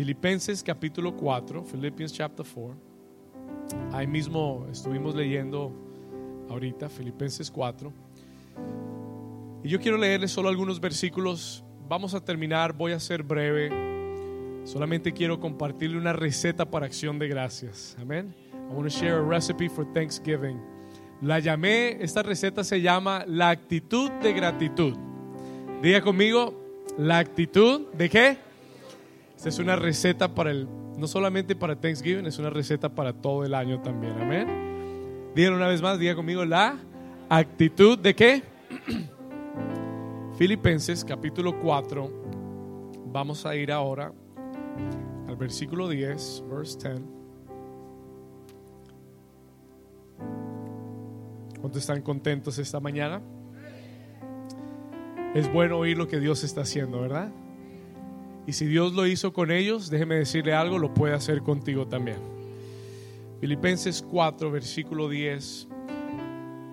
Filipenses 0.00 0.62
capítulo 0.62 1.14
4, 1.14 1.62
Philippians 1.62 2.10
chapter 2.10 2.46
4. 2.46 2.74
Ahí 3.92 4.06
mismo 4.06 4.66
estuvimos 4.72 5.14
leyendo 5.14 5.74
ahorita, 6.48 6.88
Filipenses 6.88 7.50
4. 7.50 7.92
Y 9.62 9.68
yo 9.68 9.78
quiero 9.78 9.98
leerles 9.98 10.30
solo 10.30 10.48
algunos 10.48 10.80
versículos. 10.80 11.62
Vamos 11.86 12.14
a 12.14 12.24
terminar, 12.24 12.72
voy 12.72 12.92
a 12.92 12.98
ser 12.98 13.22
breve. 13.22 13.68
Solamente 14.64 15.12
quiero 15.12 15.38
compartirle 15.38 15.98
una 15.98 16.14
receta 16.14 16.64
para 16.64 16.86
acción 16.86 17.18
de 17.18 17.28
gracias. 17.28 17.94
Amén. 18.00 18.34
I 18.54 18.72
want 18.72 18.90
to 18.90 18.98
share 18.98 19.16
a 19.16 19.22
recipe 19.22 19.68
for 19.68 19.84
Thanksgiving. 19.92 20.58
La 21.20 21.40
llamé, 21.40 22.02
esta 22.02 22.22
receta 22.22 22.64
se 22.64 22.80
llama 22.80 23.26
la 23.26 23.50
actitud 23.50 24.10
de 24.22 24.32
gratitud. 24.32 24.96
Diga 25.82 26.00
conmigo, 26.00 26.58
la 26.96 27.18
actitud 27.18 27.88
de 27.92 28.08
qué? 28.08 28.49
Esta 29.40 29.48
es 29.48 29.58
una 29.58 29.74
receta 29.74 30.34
para 30.34 30.50
el, 30.50 30.68
no 30.98 31.06
solamente 31.06 31.56
para 31.56 31.74
Thanksgiving, 31.74 32.26
es 32.26 32.38
una 32.38 32.50
receta 32.50 32.90
para 32.90 33.14
todo 33.14 33.42
el 33.42 33.54
año 33.54 33.80
también. 33.80 34.12
Amén. 34.20 35.32
Díganlo 35.34 35.56
una 35.56 35.66
vez 35.66 35.80
más, 35.80 35.98
diga 35.98 36.14
conmigo, 36.14 36.44
la 36.44 36.76
actitud 37.30 37.98
de 37.98 38.14
qué? 38.14 38.42
Filipenses 40.36 41.06
capítulo 41.06 41.58
4. 41.58 42.12
Vamos 43.06 43.46
a 43.46 43.56
ir 43.56 43.72
ahora 43.72 44.12
al 45.26 45.36
versículo 45.36 45.88
10, 45.88 46.44
verse 46.50 46.90
10. 46.90 47.00
¿Cuántos 51.62 51.80
están 51.80 52.02
contentos 52.02 52.58
esta 52.58 52.78
mañana? 52.78 53.22
Es 55.34 55.50
bueno 55.50 55.78
oír 55.78 55.96
lo 55.96 56.08
que 56.08 56.20
Dios 56.20 56.44
está 56.44 56.60
haciendo, 56.60 57.00
¿verdad? 57.00 57.32
Y 58.50 58.52
si 58.52 58.66
Dios 58.66 58.94
lo 58.94 59.06
hizo 59.06 59.32
con 59.32 59.52
ellos, 59.52 59.90
déjeme 59.90 60.16
decirle 60.16 60.54
algo, 60.54 60.76
lo 60.76 60.92
puede 60.92 61.14
hacer 61.14 61.40
contigo 61.40 61.86
también. 61.86 62.18
Filipenses 63.40 64.02
4, 64.02 64.50
versículo 64.50 65.08
10. 65.08 65.68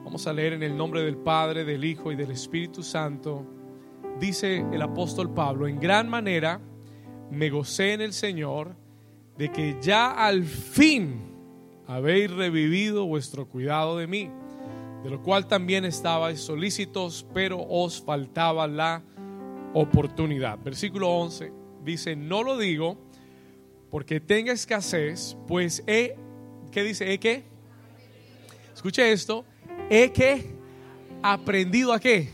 Vamos 0.03 0.25
a 0.25 0.33
leer 0.33 0.53
en 0.53 0.63
el 0.63 0.75
nombre 0.75 1.03
del 1.03 1.17
Padre, 1.17 1.65
del 1.65 1.85
Hijo 1.85 2.11
y 2.11 2.15
del 2.15 2.31
Espíritu 2.31 2.81
Santo. 2.81 3.45
Dice 4.19 4.65
el 4.71 4.81
apóstol 4.81 5.31
Pablo, 5.35 5.67
en 5.67 5.79
gran 5.79 6.09
manera 6.09 6.59
me 7.29 7.51
gocé 7.51 7.93
en 7.93 8.01
el 8.01 8.13
Señor 8.13 8.75
de 9.37 9.51
que 9.51 9.77
ya 9.79 10.13
al 10.13 10.45
fin 10.45 11.31
habéis 11.85 12.31
revivido 12.31 13.05
vuestro 13.05 13.47
cuidado 13.47 13.99
de 13.99 14.07
mí, 14.07 14.31
de 15.03 15.11
lo 15.11 15.21
cual 15.21 15.45
también 15.45 15.85
estabais 15.85 16.41
solícitos, 16.41 17.27
pero 17.35 17.63
os 17.69 18.01
faltaba 18.01 18.65
la 18.65 19.03
oportunidad. 19.75 20.57
Versículo 20.63 21.11
11 21.11 21.66
dice, 21.87 22.15
no 22.15 22.43
lo 22.43 22.57
digo 22.57 22.97
porque 23.89 24.19
tenga 24.19 24.53
escasez, 24.53 25.35
pues 25.47 25.83
he, 25.87 26.15
¿qué 26.71 26.83
dice? 26.83 27.11
¿He 27.11 27.19
qué? 27.19 27.43
Escuche 28.73 29.11
esto, 29.11 29.43
he 29.89 30.11
que 30.11 30.51
aprendido 31.23 31.93
a 31.93 31.99
qué. 31.99 32.29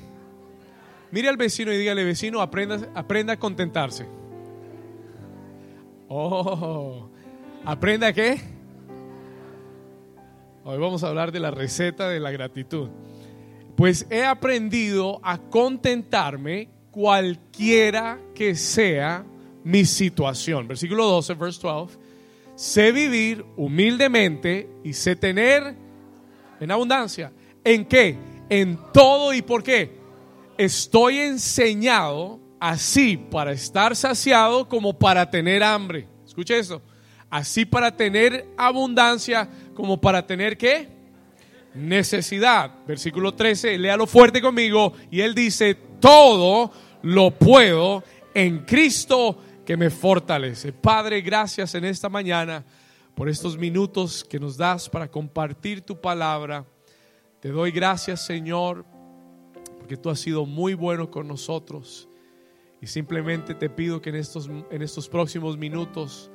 Mire 1.11 1.29
al 1.29 1.37
vecino 1.37 1.71
y 1.71 1.77
dígale, 1.77 2.03
vecino, 2.03 2.41
aprenda, 2.41 2.89
aprenda 2.95 3.33
a 3.33 3.39
contentarse. 3.39 4.05
Oh, 6.09 7.07
¿aprenda 7.63 8.07
a 8.07 8.13
qué? 8.13 8.41
Hoy 10.65 10.77
vamos 10.77 11.03
a 11.03 11.09
hablar 11.09 11.31
de 11.31 11.39
la 11.39 11.51
receta 11.51 12.09
de 12.09 12.19
la 12.19 12.31
gratitud. 12.31 12.89
Pues 13.75 14.07
he 14.09 14.23
aprendido 14.23 15.19
a 15.23 15.37
contentarme 15.37 16.69
cualquiera 16.91 18.19
que 18.33 18.55
sea 18.55 19.25
mi 19.63 19.85
situación. 19.85 20.67
Versículo 20.67 21.05
12, 21.05 21.33
verse 21.35 21.61
12. 21.61 21.97
Sé 22.55 22.91
vivir 22.91 23.45
humildemente 23.57 24.69
y 24.83 24.93
sé 24.93 25.15
tener 25.15 25.75
en 26.59 26.71
abundancia. 26.71 27.31
¿En 27.63 27.85
qué? 27.85 28.17
En 28.49 28.77
todo 28.93 29.33
y 29.33 29.41
por 29.41 29.63
qué. 29.63 29.97
Estoy 30.57 31.17
enseñado 31.17 32.39
así 32.59 33.17
para 33.17 33.51
estar 33.51 33.95
saciado 33.95 34.69
como 34.69 34.97
para 34.97 35.29
tener 35.29 35.63
hambre. 35.63 36.07
Escuche 36.25 36.57
eso. 36.57 36.81
Así 37.29 37.65
para 37.65 37.95
tener 37.95 38.45
abundancia 38.57 39.49
como 39.73 39.99
para 39.99 40.25
tener 40.27 40.55
qué? 40.57 40.87
Necesidad. 41.73 42.71
Versículo 42.87 43.33
13, 43.33 43.79
léalo 43.79 44.05
fuerte 44.05 44.39
conmigo. 44.39 44.93
Y 45.09 45.21
él 45.21 45.33
dice, 45.33 45.75
todo 45.99 46.71
lo 47.01 47.31
puedo 47.31 48.03
en 48.35 48.59
Cristo 48.59 49.37
que 49.65 49.77
me 49.77 49.89
fortalece. 49.89 50.73
Padre, 50.73 51.21
gracias 51.21 51.73
en 51.75 51.85
esta 51.85 52.09
mañana 52.09 52.63
por 53.15 53.29
estos 53.29 53.57
minutos 53.57 54.23
que 54.23 54.39
nos 54.39 54.57
das 54.57 54.89
para 54.89 55.09
compartir 55.09 55.81
tu 55.81 55.99
palabra. 55.99 56.65
Te 57.39 57.49
doy 57.49 57.71
gracias, 57.71 58.25
Señor, 58.25 58.85
porque 59.77 59.97
tú 59.97 60.09
has 60.09 60.19
sido 60.19 60.45
muy 60.45 60.73
bueno 60.73 61.09
con 61.09 61.27
nosotros. 61.27 62.07
Y 62.81 62.87
simplemente 62.87 63.55
te 63.55 63.69
pido 63.69 64.01
que 64.01 64.09
en 64.09 64.17
estos, 64.17 64.49
en 64.49 64.81
estos 64.81 65.07
próximos 65.07 65.57
minutos 65.57 66.29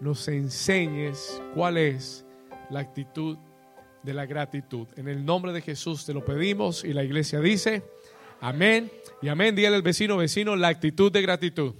nos 0.00 0.26
enseñes 0.26 1.40
cuál 1.54 1.76
es 1.76 2.24
la 2.70 2.80
actitud 2.80 3.38
de 4.02 4.14
la 4.14 4.26
gratitud. 4.26 4.88
En 4.96 5.06
el 5.06 5.24
nombre 5.24 5.52
de 5.52 5.60
Jesús 5.60 6.04
te 6.04 6.12
lo 6.12 6.24
pedimos 6.24 6.82
y 6.82 6.92
la 6.92 7.04
iglesia 7.04 7.40
dice, 7.40 7.84
amén 8.40 8.90
y 9.20 9.28
amén. 9.28 9.54
Dígale 9.54 9.76
al 9.76 9.82
vecino, 9.82 10.16
vecino, 10.16 10.56
la 10.56 10.68
actitud 10.68 11.12
de 11.12 11.22
gratitud. 11.22 11.74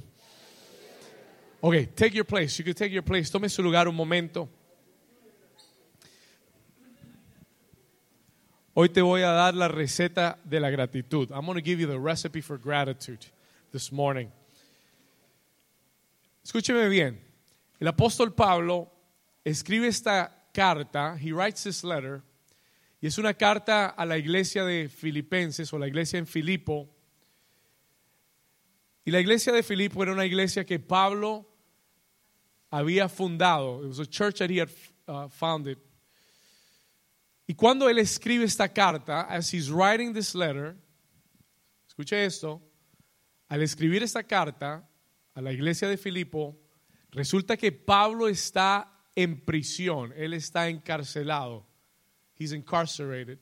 Ok, 1.64 1.94
take 1.94 2.16
your 2.16 2.24
place. 2.24 2.58
You 2.58 2.64
can 2.64 2.74
take 2.74 2.92
your 2.92 3.04
place. 3.04 3.30
Tome 3.30 3.48
su 3.48 3.62
lugar 3.62 3.86
un 3.86 3.94
momento. 3.94 4.48
Hoy 8.74 8.88
te 8.88 9.00
voy 9.00 9.22
a 9.22 9.30
dar 9.30 9.54
la 9.54 9.68
receta 9.68 10.40
de 10.42 10.58
la 10.58 10.70
gratitud. 10.70 11.30
I'm 11.30 11.46
going 11.46 11.54
to 11.54 11.62
give 11.62 11.78
you 11.78 11.86
the 11.86 12.00
recipe 12.00 12.40
for 12.40 12.58
gratitude 12.58 13.24
this 13.70 13.92
morning. 13.92 14.32
Escúcheme 16.44 16.88
bien. 16.88 17.20
El 17.78 17.86
apóstol 17.86 18.34
Pablo 18.34 18.90
escribe 19.44 19.86
esta 19.86 20.32
carta, 20.52 21.16
he 21.16 21.30
writes 21.30 21.62
this 21.62 21.84
letter, 21.84 22.24
y 23.00 23.06
es 23.06 23.18
una 23.18 23.34
carta 23.34 23.94
a 23.96 24.04
la 24.04 24.16
iglesia 24.16 24.64
de 24.64 24.88
Filipenses 24.88 25.72
o 25.72 25.78
la 25.78 25.86
iglesia 25.86 26.18
en 26.18 26.26
Filipo. 26.26 26.88
Y 29.04 29.12
la 29.12 29.20
iglesia 29.20 29.52
de 29.52 29.62
Filipo 29.62 30.02
era 30.02 30.12
una 30.12 30.26
iglesia 30.26 30.64
que 30.64 30.80
Pablo 30.80 31.51
había 32.72 33.08
fundado. 33.08 33.84
It 33.84 33.88
was 33.88 33.98
a 34.00 34.06
church 34.06 34.38
that 34.38 34.50
he 34.50 34.58
had 34.58 34.70
uh, 35.06 35.28
founded. 35.28 35.78
Y 37.46 37.54
cuando 37.54 37.88
él 37.88 37.98
escribe 37.98 38.44
esta 38.44 38.68
carta, 38.68 39.26
as 39.28 39.52
he's 39.52 39.70
writing 39.70 40.14
this 40.14 40.34
letter, 40.34 40.74
escuche 41.86 42.24
esto, 42.24 42.62
al 43.48 43.60
escribir 43.60 44.02
esta 44.02 44.22
carta 44.22 44.88
a 45.34 45.40
la 45.42 45.52
iglesia 45.52 45.86
de 45.86 45.98
Filipo, 45.98 46.58
resulta 47.10 47.56
que 47.58 47.70
Pablo 47.70 48.26
está 48.28 48.88
en 49.14 49.44
prisión, 49.44 50.14
él 50.16 50.32
está 50.32 50.68
encarcelado. 50.68 51.66
He's 52.38 52.52
incarcerated. 52.52 53.38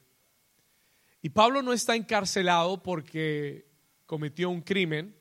Y 1.22 1.28
Pablo 1.28 1.62
no 1.62 1.72
está 1.72 1.94
encarcelado 1.94 2.82
porque 2.82 3.70
cometió 4.06 4.50
un 4.50 4.62
crimen, 4.62 5.14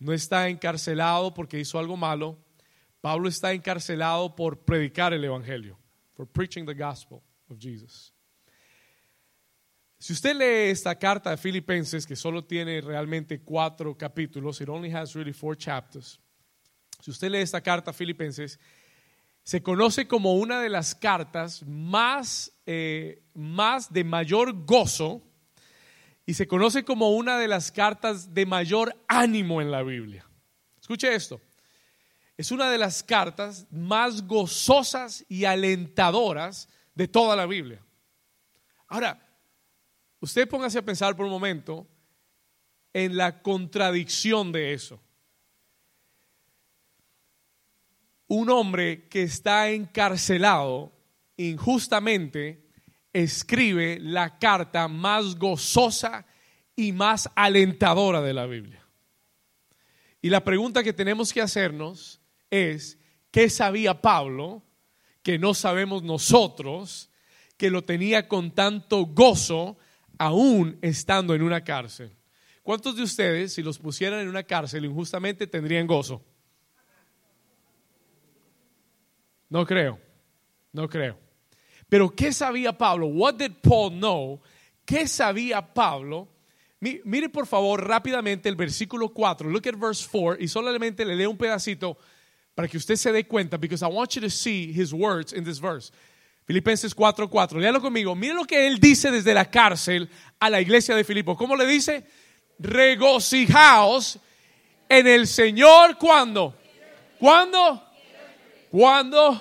no 0.00 0.12
está 0.12 0.48
encarcelado 0.48 1.32
porque 1.32 1.60
hizo 1.60 1.78
algo 1.78 1.96
malo, 1.96 2.43
Pablo 3.04 3.28
está 3.28 3.52
encarcelado 3.52 4.34
por 4.34 4.64
predicar 4.64 5.12
el 5.12 5.22
Evangelio, 5.22 5.78
for 6.14 6.26
preaching 6.26 6.64
the 6.64 6.72
gospel 6.72 7.22
of 7.50 7.58
Jesus. 7.58 8.14
Si 9.98 10.14
usted 10.14 10.34
lee 10.34 10.70
esta 10.70 10.94
carta 10.94 11.28
de 11.28 11.36
Filipenses, 11.36 12.06
que 12.06 12.16
solo 12.16 12.44
tiene 12.44 12.80
realmente 12.80 13.42
cuatro 13.42 13.94
capítulos, 13.94 14.58
it 14.62 14.70
only 14.70 14.90
has 14.90 15.14
really 15.14 15.34
four 15.34 15.54
chapters. 15.54 16.18
Si 16.98 17.10
usted 17.10 17.30
lee 17.30 17.42
esta 17.42 17.60
carta 17.60 17.90
a 17.90 17.92
Filipenses, 17.92 18.58
se 19.42 19.62
conoce 19.62 20.08
como 20.08 20.36
una 20.36 20.62
de 20.62 20.70
las 20.70 20.94
cartas 20.94 21.62
más, 21.66 22.52
eh, 22.64 23.22
más 23.34 23.92
de 23.92 24.02
mayor 24.02 24.64
gozo 24.64 25.20
y 26.24 26.32
se 26.32 26.46
conoce 26.46 26.86
como 26.86 27.10
una 27.10 27.38
de 27.38 27.48
las 27.48 27.70
cartas 27.70 28.32
de 28.32 28.46
mayor 28.46 28.96
ánimo 29.08 29.60
en 29.60 29.70
la 29.70 29.82
Biblia. 29.82 30.26
Escuche 30.80 31.14
esto 31.14 31.38
es 32.36 32.50
una 32.50 32.70
de 32.70 32.78
las 32.78 33.02
cartas 33.02 33.66
más 33.70 34.26
gozosas 34.26 35.24
y 35.28 35.44
alentadoras 35.44 36.68
de 36.94 37.06
toda 37.06 37.36
la 37.36 37.46
Biblia. 37.46 37.80
Ahora, 38.88 39.20
usted 40.20 40.48
póngase 40.48 40.78
a 40.78 40.84
pensar 40.84 41.16
por 41.16 41.26
un 41.26 41.32
momento 41.32 41.86
en 42.92 43.16
la 43.16 43.40
contradicción 43.42 44.52
de 44.52 44.72
eso. 44.72 45.00
Un 48.26 48.50
hombre 48.50 49.08
que 49.08 49.22
está 49.22 49.70
encarcelado 49.70 50.92
injustamente 51.36 52.64
escribe 53.12 53.98
la 54.00 54.38
carta 54.38 54.88
más 54.88 55.36
gozosa 55.36 56.26
y 56.74 56.92
más 56.92 57.30
alentadora 57.36 58.20
de 58.20 58.34
la 58.34 58.46
Biblia. 58.46 58.84
Y 60.20 60.30
la 60.30 60.42
pregunta 60.42 60.82
que 60.82 60.92
tenemos 60.92 61.32
que 61.32 61.40
hacernos 61.40 62.20
es 62.54 62.98
qué 63.30 63.50
sabía 63.50 64.00
Pablo 64.00 64.62
que 65.22 65.38
no 65.38 65.54
sabemos 65.54 66.02
nosotros, 66.02 67.10
que 67.56 67.70
lo 67.70 67.82
tenía 67.82 68.28
con 68.28 68.52
tanto 68.52 69.06
gozo 69.06 69.78
aún 70.18 70.78
estando 70.82 71.34
en 71.34 71.42
una 71.42 71.64
cárcel. 71.64 72.14
¿Cuántos 72.62 72.96
de 72.96 73.02
ustedes, 73.02 73.54
si 73.54 73.62
los 73.62 73.78
pusieran 73.78 74.20
en 74.20 74.28
una 74.28 74.42
cárcel 74.42 74.84
injustamente, 74.84 75.46
tendrían 75.46 75.86
gozo? 75.86 76.22
No 79.48 79.66
creo, 79.66 79.98
no 80.72 80.88
creo. 80.88 81.18
Pero 81.88 82.14
¿qué 82.14 82.32
sabía 82.32 82.76
Pablo? 82.76 83.06
What 83.06 83.34
did 83.34 83.52
Paul 83.62 83.92
know? 83.92 84.40
¿Qué 84.84 85.06
sabía 85.06 85.74
Pablo? 85.74 86.28
Mire 86.80 87.30
por 87.30 87.46
favor 87.46 87.86
rápidamente 87.86 88.48
el 88.48 88.56
versículo 88.56 89.08
4. 89.08 89.48
Look 89.48 89.68
at 89.68 89.78
verse 89.78 90.06
4 90.10 90.42
y 90.42 90.48
solamente 90.48 91.04
le 91.04 91.16
leo 91.16 91.30
un 91.30 91.38
pedacito 91.38 91.96
para 92.54 92.68
que 92.68 92.76
usted 92.76 92.96
se 92.96 93.10
dé 93.12 93.24
cuenta 93.24 93.58
because 93.58 93.82
I 93.82 93.88
want 93.88 94.14
you 94.14 94.20
to 94.22 94.30
see 94.30 94.72
his 94.72 94.92
words 94.92 95.32
in 95.32 95.44
this 95.44 95.58
verse. 95.58 95.90
Filipenses 96.46 96.94
4:4. 96.94 97.28
4. 97.28 97.58
Léalo 97.58 97.80
conmigo. 97.80 98.14
Mire 98.14 98.34
lo 98.34 98.44
que 98.44 98.66
él 98.66 98.78
dice 98.78 99.10
desde 99.10 99.34
la 99.34 99.46
cárcel 99.46 100.08
a 100.38 100.50
la 100.50 100.60
iglesia 100.60 100.94
de 100.94 101.04
Filipo. 101.04 101.36
¿Cómo 101.36 101.56
le 101.56 101.66
dice? 101.66 102.04
Regocijaos 102.58 104.18
en 104.88 105.06
el 105.06 105.26
Señor 105.26 105.96
cuando. 105.98 106.54
¿Cuándo? 107.18 107.82
Cuando 108.70 109.40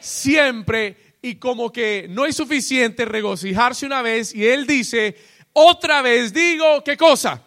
siempre 0.00 0.96
y 1.20 1.36
como 1.36 1.70
que 1.70 2.06
no 2.08 2.24
es 2.26 2.36
suficiente 2.36 3.04
regocijarse 3.04 3.86
una 3.86 4.02
vez 4.02 4.34
y 4.34 4.46
él 4.46 4.66
dice, 4.66 5.16
otra 5.52 6.02
vez 6.02 6.32
digo, 6.32 6.82
¿qué 6.82 6.96
cosa? 6.96 7.42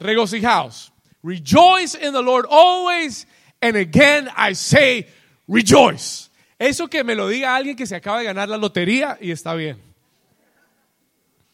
Regocijaos. 0.00 0.92
Rejoice 1.22 1.94
in 2.04 2.12
the 2.12 2.22
Lord 2.22 2.46
always 2.50 3.26
and 3.62 3.76
again 3.76 4.28
I 4.36 4.54
say 4.54 5.06
rejoice. 5.48 6.28
Eso 6.58 6.88
que 6.88 7.02
me 7.02 7.14
lo 7.14 7.28
diga 7.28 7.56
alguien 7.56 7.76
que 7.76 7.86
se 7.86 7.96
acaba 7.96 8.18
de 8.18 8.24
ganar 8.24 8.48
la 8.48 8.56
lotería 8.56 9.16
y 9.20 9.30
está 9.30 9.54
bien. 9.54 9.80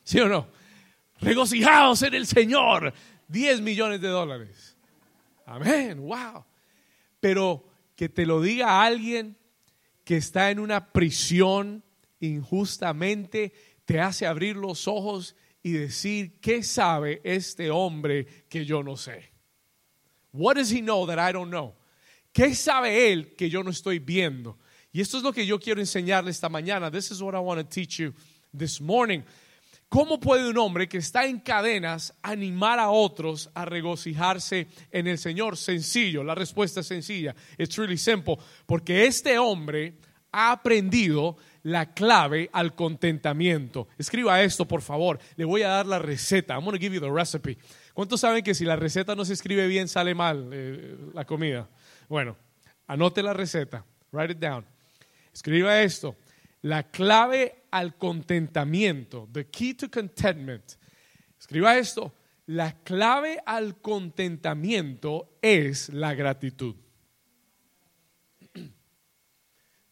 ¿Sí 0.03 0.19
o 0.21 0.29
no? 0.29 0.49
Regocijaos 1.21 2.03
en 2.03 2.15
el 2.15 2.27
Señor. 2.27 2.93
10 3.29 3.61
millones 3.61 4.01
de 4.01 4.09
dólares. 4.09 4.77
Amén. 5.47 6.01
Wow. 6.01 6.45
Pero 7.21 7.69
que 7.95 8.09
te 8.09 8.27
lo 8.27 8.41
diga 8.41 8.83
alguien 8.83 9.37
que 10.05 10.17
está 10.17 10.51
en 10.51 10.59
una 10.59 10.93
prisión 10.93 11.83
injustamente, 12.21 13.53
te 13.85 14.01
hace 14.01 14.27
abrir 14.27 14.57
los 14.57 14.89
ojos 14.89 15.37
y 15.63 15.73
decir, 15.73 16.39
¿qué 16.41 16.63
sabe 16.63 17.21
este 17.25 17.71
hombre 17.71 18.27
que 18.49 18.65
yo 18.65 18.83
no 18.83 18.97
sé? 18.97 19.33
What 20.33 20.57
does 20.57 20.71
he 20.71 20.81
know 20.81 21.07
that 21.07 21.19
I 21.19 21.33
don't 21.33 21.51
know? 21.51 21.75
¿Qué 22.39 22.55
sabe 22.55 23.11
él 23.11 23.35
que 23.35 23.51
yo 23.51 23.65
no 23.65 23.71
estoy 23.71 23.99
viendo? 23.99 24.61
Y 24.93 25.01
esto 25.01 25.17
es 25.17 25.25
lo 25.25 25.33
que 25.33 25.45
yo 25.45 25.59
quiero 25.59 25.81
enseñarle 25.81 26.31
esta 26.31 26.49
mañana. 26.49 26.89
This 26.89 27.11
is 27.11 27.21
what 27.21 27.35
I 27.35 27.39
want 27.39 27.61
to 27.61 27.67
teach 27.67 27.97
you 27.99 28.15
this 28.57 28.81
morning. 28.81 29.23
¿Cómo 29.89 30.21
puede 30.21 30.49
un 30.49 30.57
hombre 30.57 30.89
que 30.89 30.99
está 30.99 31.27
en 31.27 31.41
cadenas 31.41 32.15
animar 32.23 32.79
a 32.79 32.91
otros 32.91 33.51
a 33.55 33.65
regocijarse 33.65 34.69
en 34.93 35.09
el 35.09 35.19
Señor? 35.19 35.57
Sencillo, 35.57 36.23
la 36.23 36.37
respuesta 36.37 36.79
es 36.79 36.87
sencilla. 36.87 37.35
It's 37.59 37.77
really 37.77 37.99
simple. 37.99 38.37
Porque 38.67 39.07
este 39.07 39.37
hombre 39.37 39.99
ha 40.31 40.53
aprendido 40.53 41.39
la 41.65 41.93
clave 41.93 42.51
al 42.53 42.77
contentamiento. 42.77 43.89
Escriba 43.99 44.41
esto, 44.45 44.65
por 44.65 44.83
favor. 44.83 45.19
Le 45.35 45.45
voy 45.45 45.63
a 45.63 45.71
dar 45.71 45.87
la 45.87 45.99
receta. 45.99 46.55
I'm 46.55 46.65
going 46.65 46.77
to 46.77 46.81
give 46.81 46.95
you 46.95 47.01
the 47.01 47.11
recipe. 47.11 47.59
¿Cuántos 47.95 48.21
saben 48.21 48.45
que 48.45 48.55
si 48.55 48.65
la 48.65 48.77
receta 48.77 49.17
no 49.17 49.25
se 49.25 49.33
escribe 49.33 49.67
bien 49.67 49.89
sale 49.89 50.15
mal 50.15 50.51
eh, 50.53 50.97
la 51.15 51.25
comida? 51.25 51.69
Bueno, 52.09 52.37
anote 52.87 53.23
la 53.23 53.33
receta. 53.33 53.85
Write 54.13 54.33
it 54.33 54.39
down. 54.39 54.65
Escriba 55.33 55.83
esto. 55.83 56.17
La 56.63 56.85
clave 56.85 57.67
al 57.71 57.97
contentamiento, 57.97 59.29
the 59.33 59.47
key 59.47 59.75
to 59.75 59.89
contentment. 59.89 60.75
Escriba 61.39 61.77
esto, 61.79 62.13
la 62.47 62.73
clave 62.83 63.41
al 63.45 63.81
contentamiento 63.81 65.39
es 65.41 65.91
la 65.91 66.15
gratitud. 66.15 66.75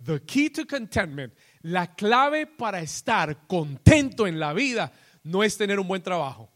The 0.02 0.22
key 0.24 0.50
to 0.50 0.66
contentment, 0.66 1.34
la 1.62 1.94
clave 1.94 2.46
para 2.46 2.80
estar 2.80 3.46
contento 3.46 4.26
en 4.26 4.38
la 4.38 4.52
vida 4.52 4.92
no 5.22 5.42
es 5.42 5.56
tener 5.56 5.78
un 5.78 5.88
buen 5.88 6.02
trabajo. 6.02 6.50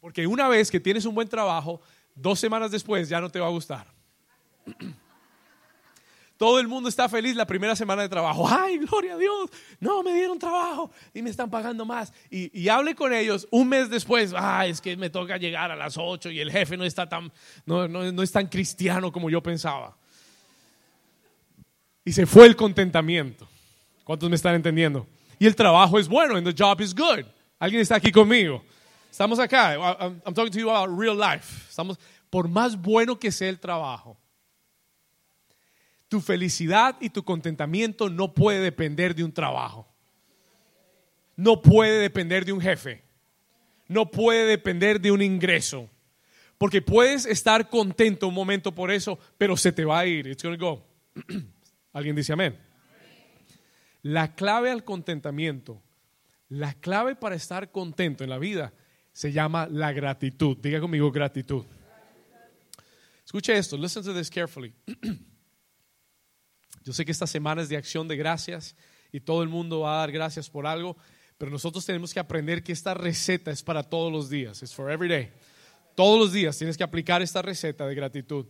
Porque 0.00 0.26
una 0.26 0.48
vez 0.48 0.70
que 0.70 0.80
tienes 0.80 1.04
un 1.04 1.14
buen 1.14 1.28
trabajo, 1.28 1.80
dos 2.14 2.38
semanas 2.38 2.70
después 2.70 3.08
ya 3.08 3.20
no 3.20 3.30
te 3.30 3.40
va 3.40 3.46
a 3.46 3.50
gustar. 3.50 3.97
Todo 6.36 6.60
el 6.60 6.68
mundo 6.68 6.88
está 6.88 7.08
feliz 7.08 7.34
la 7.34 7.46
primera 7.46 7.74
semana 7.74 8.02
de 8.02 8.08
trabajo. 8.08 8.48
Ay, 8.48 8.78
gloria 8.78 9.14
a 9.14 9.18
Dios. 9.18 9.50
No, 9.80 10.04
me 10.04 10.14
dieron 10.14 10.38
trabajo 10.38 10.90
y 11.12 11.20
me 11.20 11.30
están 11.30 11.50
pagando 11.50 11.84
más. 11.84 12.12
Y, 12.30 12.68
hable 12.68 12.94
con 12.94 13.12
ellos 13.12 13.48
un 13.50 13.68
mes 13.68 13.90
después. 13.90 14.32
Ay, 14.36 14.70
es 14.70 14.80
que 14.80 14.96
me 14.96 15.10
toca 15.10 15.36
llegar 15.36 15.72
a 15.72 15.76
las 15.76 15.98
8 15.98 16.30
y 16.30 16.38
el 16.38 16.52
jefe 16.52 16.76
no 16.76 16.84
está 16.84 17.08
tan, 17.08 17.32
no, 17.66 17.88
no 17.88 18.22
es 18.22 18.30
tan 18.30 18.46
cristiano 18.46 19.10
como 19.10 19.28
yo 19.28 19.42
pensaba. 19.42 19.96
Y 22.04 22.12
se 22.12 22.24
fue 22.24 22.46
el 22.46 22.56
contentamiento. 22.56 23.46
¿Cuántos 24.02 24.30
me 24.30 24.36
están 24.36 24.54
entendiendo? 24.54 25.06
Y 25.38 25.46
el 25.46 25.54
trabajo 25.54 25.98
es 25.98 26.08
bueno, 26.08 26.36
and 26.36 26.46
the 26.46 26.54
job 26.56 26.80
is 26.80 26.94
good. 26.94 27.26
¿Alguien 27.58 27.82
está 27.82 27.96
aquí 27.96 28.10
conmigo? 28.10 28.64
Estamos 29.10 29.38
acá. 29.38 29.74
I'm 30.24 30.34
talking 30.34 30.50
to 30.50 30.58
you 30.58 30.70
about 30.70 30.98
real 30.98 31.14
life. 31.14 31.66
Estamos, 31.68 31.98
por 32.30 32.48
más 32.48 32.74
bueno 32.80 33.18
que 33.18 33.30
sea 33.30 33.50
el 33.50 33.58
trabajo, 33.58 34.16
tu 36.08 36.20
felicidad 36.20 36.96
y 37.00 37.10
tu 37.10 37.22
contentamiento 37.22 38.08
no 38.08 38.34
puede 38.34 38.60
depender 38.60 39.14
de 39.14 39.24
un 39.24 39.32
trabajo. 39.32 39.86
No 41.36 41.62
puede 41.62 42.00
depender 42.00 42.44
de 42.44 42.52
un 42.52 42.60
jefe. 42.60 43.02
No 43.86 44.10
puede 44.10 44.46
depender 44.46 45.00
de 45.00 45.12
un 45.12 45.22
ingreso. 45.22 45.88
Porque 46.56 46.82
puedes 46.82 47.24
estar 47.26 47.68
contento 47.68 48.26
un 48.26 48.34
momento 48.34 48.74
por 48.74 48.90
eso, 48.90 49.18
pero 49.36 49.56
se 49.56 49.70
te 49.70 49.84
va 49.84 50.00
a 50.00 50.06
ir. 50.06 50.26
It's 50.26 50.42
go. 50.58 50.84
¿Alguien 51.92 52.16
dice 52.16 52.32
amén? 52.32 52.58
La 54.02 54.34
clave 54.34 54.70
al 54.70 54.84
contentamiento, 54.84 55.82
la 56.48 56.74
clave 56.74 57.14
para 57.14 57.34
estar 57.34 57.70
contento 57.70 58.24
en 58.24 58.30
la 58.30 58.38
vida 58.38 58.72
se 59.12 59.32
llama 59.32 59.68
la 59.70 59.92
gratitud. 59.92 60.56
Diga 60.56 60.80
conmigo 60.80 61.10
gratitud. 61.10 61.64
Escuche 63.24 63.56
esto, 63.56 63.76
listen 63.76 64.02
to 64.02 64.14
this 64.14 64.30
carefully. 64.30 64.72
Yo 66.88 66.94
sé 66.94 67.04
que 67.04 67.12
esta 67.12 67.26
semana 67.26 67.60
es 67.60 67.68
de 67.68 67.76
acción 67.76 68.08
de 68.08 68.16
gracias 68.16 68.74
y 69.12 69.20
todo 69.20 69.42
el 69.42 69.50
mundo 69.50 69.80
va 69.80 69.96
a 69.96 69.98
dar 69.98 70.10
gracias 70.10 70.48
por 70.48 70.66
algo, 70.66 70.96
pero 71.36 71.50
nosotros 71.50 71.84
tenemos 71.84 72.14
que 72.14 72.18
aprender 72.18 72.62
que 72.62 72.72
esta 72.72 72.94
receta 72.94 73.50
es 73.50 73.62
para 73.62 73.82
todos 73.82 74.10
los 74.10 74.30
días, 74.30 74.62
es 74.62 74.74
for 74.74 74.90
every 74.90 75.06
day. 75.06 75.30
Todos 75.94 76.18
los 76.18 76.32
días 76.32 76.56
tienes 76.56 76.78
que 76.78 76.84
aplicar 76.84 77.20
esta 77.20 77.42
receta 77.42 77.86
de 77.86 77.94
gratitud. 77.94 78.46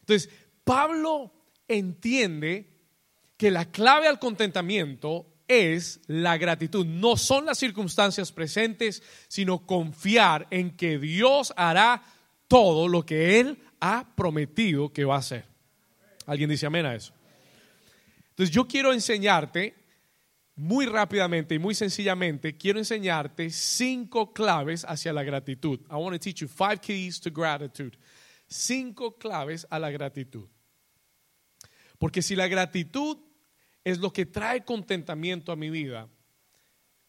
Entonces, 0.00 0.30
Pablo 0.64 1.30
entiende 1.68 2.70
que 3.36 3.50
la 3.50 3.70
clave 3.70 4.08
al 4.08 4.18
contentamiento 4.18 5.26
es 5.46 6.00
la 6.06 6.38
gratitud. 6.38 6.86
No 6.86 7.18
son 7.18 7.44
las 7.44 7.58
circunstancias 7.58 8.32
presentes, 8.32 9.02
sino 9.28 9.66
confiar 9.66 10.46
en 10.50 10.74
que 10.74 10.98
Dios 10.98 11.52
hará 11.54 12.02
todo 12.48 12.88
lo 12.88 13.04
que 13.04 13.40
Él 13.40 13.58
ha 13.78 14.14
prometido 14.16 14.90
que 14.90 15.04
va 15.04 15.16
a 15.16 15.18
hacer. 15.18 15.44
¿Alguien 16.24 16.48
dice 16.48 16.64
amén 16.64 16.86
a 16.86 16.94
eso? 16.94 17.12
Entonces 18.34 18.52
yo 18.52 18.66
quiero 18.66 18.92
enseñarte 18.92 19.74
muy 20.56 20.86
rápidamente 20.86 21.54
y 21.54 21.58
muy 21.58 21.74
sencillamente, 21.74 22.56
quiero 22.56 22.80
enseñarte 22.80 23.48
cinco 23.50 24.32
claves 24.32 24.84
hacia 24.84 25.12
la 25.12 25.22
gratitud. 25.22 25.80
I 25.90 25.94
want 25.94 26.14
to 26.14 26.18
teach 26.18 26.40
you 26.40 26.48
five 26.48 26.80
keys 26.80 27.20
to 27.20 27.30
gratitude. 27.30 27.96
Cinco 28.48 29.16
claves 29.16 29.66
a 29.70 29.78
la 29.78 29.90
gratitud. 29.90 30.48
Porque 31.98 32.22
si 32.22 32.34
la 32.34 32.48
gratitud 32.48 33.18
es 33.84 33.98
lo 33.98 34.12
que 34.12 34.26
trae 34.26 34.64
contentamiento 34.64 35.52
a 35.52 35.56
mi 35.56 35.70
vida, 35.70 36.08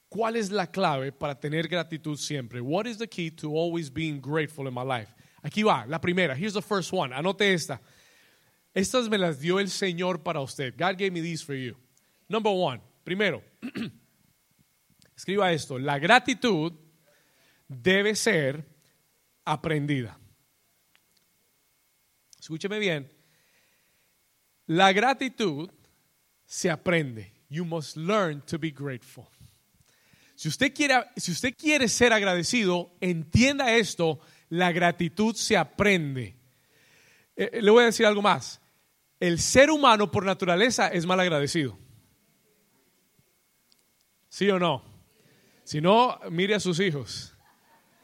¿cuál 0.09 0.35
es 0.35 0.51
la 0.51 0.67
clave 0.67 1.11
para 1.11 1.39
tener 1.39 1.67
gratitud 1.67 2.17
siempre? 2.17 2.61
What 2.61 2.85
is 2.85 2.99
the 2.99 3.07
key 3.07 3.31
to 3.31 3.49
always 3.57 3.91
being 3.91 4.21
grateful 4.21 4.67
in 4.67 4.73
my 4.73 4.83
life? 4.83 5.11
Aquí 5.41 5.63
va, 5.63 5.85
la 5.87 5.99
primera. 5.99 6.35
Here's 6.35 6.53
the 6.53 6.61
first 6.61 6.93
one. 6.93 7.13
Anote 7.15 7.53
esta. 7.53 7.81
Estas 8.75 9.07
me 9.07 9.17
las 9.17 9.39
dio 9.39 9.59
el 9.59 9.69
Señor 9.69 10.21
para 10.21 10.41
usted. 10.41 10.73
God 10.77 10.97
gave 10.97 11.09
me 11.09 11.21
these 11.21 11.43
for 11.43 11.55
you. 11.55 11.77
Number 12.27 12.51
one. 12.53 12.81
Primero, 13.05 13.41
escriba 15.15 15.53
esto. 15.53 15.79
La 15.79 15.97
gratitud 15.97 16.73
debe 17.69 18.15
ser 18.15 18.67
aprendida. 19.45 20.19
Escúcheme 22.37 22.77
bien. 22.77 23.09
La 24.67 24.91
gratitud 24.91 25.69
se 26.45 26.69
aprende. 26.69 27.31
You 27.47 27.63
must 27.63 27.95
learn 27.95 28.41
to 28.41 28.59
be 28.59 28.71
grateful. 28.71 29.29
Si 30.35 30.49
usted 30.49 30.73
quiere, 30.73 31.05
si 31.15 31.31
usted 31.31 31.55
quiere 31.55 31.87
ser 31.87 32.11
agradecido, 32.11 32.91
entienda 32.99 33.73
esto, 33.73 34.19
la 34.49 34.73
gratitud 34.73 35.33
se 35.33 35.55
aprende. 35.55 36.35
Eh, 37.37 37.61
le 37.61 37.71
voy 37.71 37.83
a 37.83 37.85
decir 37.85 38.05
algo 38.05 38.21
más. 38.21 38.59
El 39.19 39.39
ser 39.39 39.71
humano 39.71 40.11
por 40.11 40.25
naturaleza 40.25 40.87
es 40.87 41.05
mal 41.05 41.19
agradecido. 41.19 41.77
¿Sí 44.29 44.49
o 44.49 44.59
no? 44.59 44.83
Si 45.63 45.81
no, 45.81 46.19
mire 46.29 46.55
a 46.55 46.59
sus 46.59 46.79
hijos. 46.79 47.33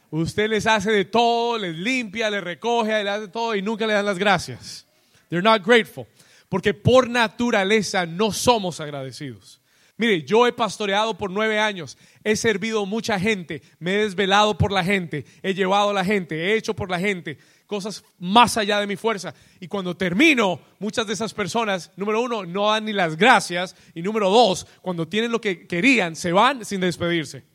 Usted 0.09 0.49
les 0.49 0.65
hace 0.65 0.91
de 0.91 1.05
todo, 1.05 1.57
les 1.57 1.75
limpia, 1.75 2.29
les 2.29 2.43
recoge, 2.43 3.03
les 3.03 3.13
hace 3.13 3.27
todo 3.27 3.55
y 3.55 3.61
nunca 3.61 3.85
le 3.87 3.93
dan 3.93 4.05
las 4.05 4.17
gracias. 4.17 4.85
They're 5.29 5.43
not 5.43 5.65
grateful. 5.65 6.05
Porque 6.49 6.73
por 6.73 7.09
naturaleza 7.09 8.05
no 8.05 8.31
somos 8.31 8.79
agradecidos. 8.79 9.61
Mire, 9.97 10.23
yo 10.23 10.47
he 10.47 10.51
pastoreado 10.51 11.17
por 11.17 11.29
nueve 11.29 11.59
años, 11.59 11.97
he 12.23 12.35
servido 12.35 12.85
mucha 12.87 13.19
gente, 13.19 13.61
me 13.77 13.93
he 13.93 13.97
desvelado 13.99 14.57
por 14.57 14.71
la 14.71 14.83
gente, 14.83 15.25
he 15.43 15.53
llevado 15.53 15.91
a 15.91 15.93
la 15.93 16.03
gente, 16.03 16.35
he 16.35 16.55
hecho 16.55 16.73
por 16.73 16.89
la 16.89 16.99
gente 16.99 17.37
cosas 17.71 18.03
más 18.19 18.57
allá 18.57 18.81
de 18.81 18.85
mi 18.85 18.97
fuerza. 18.97 19.33
Y 19.61 19.69
cuando 19.69 19.95
termino, 19.95 20.59
muchas 20.77 21.07
de 21.07 21.13
esas 21.13 21.33
personas, 21.33 21.89
número 21.95 22.21
uno, 22.21 22.45
no 22.45 22.69
dan 22.69 22.83
ni 22.83 22.91
las 22.91 23.15
gracias. 23.15 23.77
Y 23.95 24.01
número 24.01 24.29
dos, 24.29 24.67
cuando 24.81 25.07
tienen 25.07 25.31
lo 25.31 25.39
que 25.39 25.65
querían, 25.67 26.17
se 26.17 26.33
van 26.33 26.65
sin 26.65 26.81
despedirse. 26.81 27.45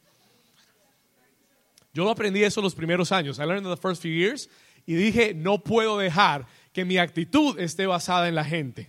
Yo 1.93 2.05
lo 2.05 2.13
aprendí 2.13 2.43
eso 2.43 2.63
los 2.63 2.75
primeros 2.75 3.13
años. 3.13 3.39
I 3.39 3.43
learned 3.43 3.67
in 3.67 3.75
the 3.75 3.77
first 3.77 4.01
few 4.01 4.11
years. 4.11 4.49
Y 4.87 4.95
dije, 4.95 5.35
no 5.35 5.59
puedo 5.63 5.99
dejar 5.99 6.47
que 6.73 6.87
mi 6.87 6.97
actitud 6.97 7.61
esté 7.61 7.87
basada 7.87 8.27
en 8.27 8.37
la 8.37 8.45
gente. 8.45 8.89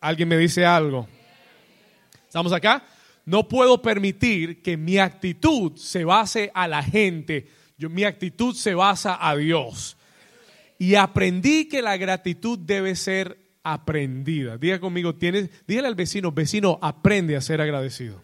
¿Alguien 0.00 0.30
me 0.30 0.38
dice 0.38 0.64
algo? 0.64 1.06
¿Estamos 2.26 2.54
acá? 2.54 2.82
No 3.26 3.46
puedo 3.48 3.82
permitir 3.82 4.62
que 4.62 4.78
mi 4.78 4.96
actitud 4.96 5.76
se 5.76 6.06
base 6.06 6.50
a 6.54 6.66
la 6.66 6.82
gente. 6.82 7.48
Yo, 7.80 7.88
mi 7.88 8.04
actitud 8.04 8.54
se 8.54 8.74
basa 8.74 9.18
a 9.20 9.34
Dios. 9.34 9.96
Y 10.78 10.94
aprendí 10.94 11.68
que 11.68 11.82
la 11.82 11.96
gratitud 11.96 12.58
debe 12.58 12.94
ser 12.94 13.38
aprendida. 13.62 14.56
Diga 14.56 14.78
conmigo, 14.78 15.14
tienes, 15.14 15.50
dígale 15.66 15.88
al 15.88 15.94
vecino, 15.94 16.30
vecino, 16.30 16.78
aprende 16.80 17.36
a 17.36 17.40
ser 17.40 17.60
agradecido. 17.60 18.22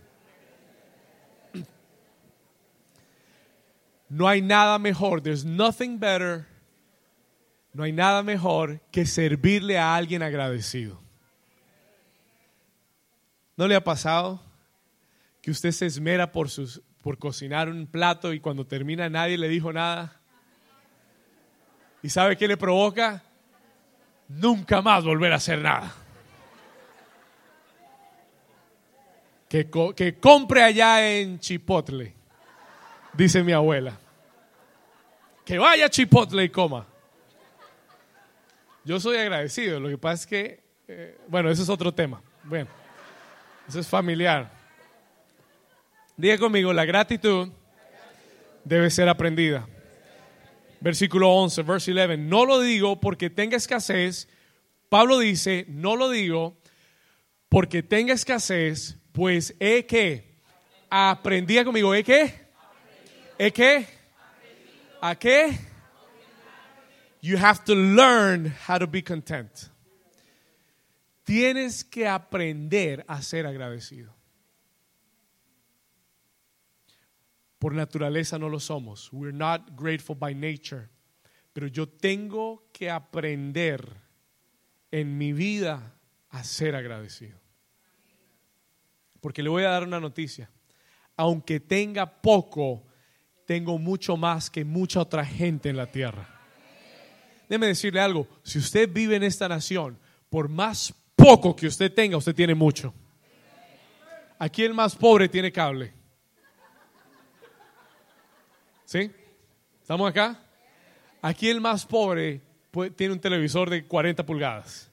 No 4.08 4.28
hay 4.28 4.42
nada 4.42 4.78
mejor, 4.78 5.20
there's 5.20 5.44
nothing 5.44 5.98
better 5.98 6.46
no 7.76 7.82
hay 7.82 7.92
nada 7.92 8.22
mejor 8.22 8.80
que 8.90 9.04
servirle 9.04 9.76
a 9.76 9.94
alguien 9.94 10.22
agradecido. 10.22 10.98
¿No 13.54 13.68
le 13.68 13.74
ha 13.74 13.84
pasado 13.84 14.40
que 15.42 15.50
usted 15.50 15.72
se 15.72 15.84
esmera 15.84 16.32
por, 16.32 16.48
sus, 16.48 16.80
por 17.06 17.18
cocinar 17.18 17.68
un 17.68 17.86
plato 17.86 18.32
y 18.32 18.40
cuando 18.40 18.66
termina 18.66 19.08
nadie 19.08 19.38
le 19.38 19.46
dijo 19.46 19.72
nada? 19.72 20.20
¿Y 22.02 22.10
sabe 22.10 22.36
qué 22.36 22.48
le 22.48 22.56
provoca? 22.56 23.22
Nunca 24.26 24.82
más 24.82 25.04
volver 25.04 25.32
a 25.32 25.36
hacer 25.36 25.60
nada. 25.60 25.94
Que, 29.48 29.70
que 29.94 30.18
compre 30.18 30.64
allá 30.64 31.08
en 31.08 31.38
Chipotle, 31.38 32.12
dice 33.12 33.44
mi 33.44 33.52
abuela. 33.52 33.96
Que 35.44 35.58
vaya 35.58 35.86
a 35.86 35.88
Chipotle 35.88 36.42
y 36.42 36.48
coma. 36.48 36.88
Yo 38.84 38.98
soy 38.98 39.18
agradecido, 39.18 39.78
lo 39.78 39.88
que 39.88 39.98
pasa 39.98 40.22
es 40.22 40.26
que, 40.26 40.64
eh, 40.88 41.20
bueno, 41.28 41.50
eso 41.50 41.62
es 41.62 41.68
otro 41.68 41.94
tema. 41.94 42.20
Bueno, 42.42 42.68
eso 43.68 43.78
es 43.78 43.86
familiar. 43.86 44.55
Diga 46.16 46.38
conmigo, 46.38 46.72
la 46.72 46.84
gratitud 46.84 47.48
debe 48.64 48.90
ser 48.90 49.08
aprendida. 49.08 49.68
Versículo 50.80 51.30
11, 51.30 51.62
verse 51.62 51.92
11. 51.92 52.16
No 52.16 52.44
lo 52.44 52.60
digo 52.60 53.00
porque 53.00 53.30
tenga 53.30 53.56
escasez. 53.56 54.28
Pablo 54.88 55.18
dice, 55.18 55.66
no 55.68 55.96
lo 55.96 56.10
digo 56.10 56.56
porque 57.48 57.82
tenga 57.82 58.14
escasez, 58.14 58.98
pues 59.12 59.54
he 59.60 59.86
que 59.86 60.40
aprendía 60.90 61.64
conmigo, 61.64 61.94
he 61.94 62.04
que, 62.04 62.32
he 63.38 63.50
que, 63.52 63.86
a 65.00 65.14
qué 65.16 65.58
You 67.26 67.38
have 67.38 67.64
to 67.64 67.74
learn 67.74 68.54
how 68.68 68.78
to 68.78 68.86
be 68.86 69.02
content. 69.02 69.50
Tienes 71.24 71.82
que 71.82 72.06
aprender 72.06 73.04
a 73.08 73.20
ser 73.20 73.46
agradecido. 73.46 74.14
Por 77.58 77.74
naturaleza 77.74 78.38
no 78.38 78.48
lo 78.48 78.60
somos. 78.60 79.12
We're 79.12 79.36
not 79.36 79.70
grateful 79.76 80.16
by 80.16 80.34
nature. 80.34 80.88
Pero 81.52 81.68
yo 81.68 81.88
tengo 81.88 82.68
que 82.72 82.90
aprender 82.90 83.88
en 84.90 85.16
mi 85.16 85.32
vida 85.32 85.94
a 86.30 86.44
ser 86.44 86.76
agradecido. 86.76 87.40
Porque 89.20 89.42
le 89.42 89.48
voy 89.48 89.64
a 89.64 89.70
dar 89.70 89.84
una 89.84 90.00
noticia. 90.00 90.50
Aunque 91.16 91.60
tenga 91.60 92.20
poco, 92.20 92.84
tengo 93.46 93.78
mucho 93.78 94.16
más 94.16 94.50
que 94.50 94.64
mucha 94.64 95.00
otra 95.00 95.24
gente 95.24 95.70
en 95.70 95.76
la 95.76 95.86
tierra. 95.86 96.28
Déjeme 97.48 97.68
decirle 97.68 98.00
algo, 98.00 98.28
si 98.42 98.58
usted 98.58 98.92
vive 98.92 99.16
en 99.16 99.22
esta 99.22 99.48
nación, 99.48 99.98
por 100.28 100.48
más 100.48 100.92
poco 101.14 101.56
que 101.56 101.68
usted 101.68 101.92
tenga, 101.92 102.16
usted 102.16 102.34
tiene 102.34 102.54
mucho. 102.54 102.92
Aquí 104.38 104.62
el 104.62 104.74
más 104.74 104.94
pobre 104.94 105.28
tiene 105.28 105.50
cable. 105.50 105.95
¿Sí? 108.86 109.10
¿Estamos 109.82 110.08
acá? 110.08 110.40
Aquí 111.20 111.48
el 111.50 111.60
más 111.60 111.84
pobre 111.84 112.40
tiene 112.94 113.14
un 113.14 113.20
televisor 113.20 113.68
de 113.68 113.84
40 113.84 114.24
pulgadas. 114.24 114.92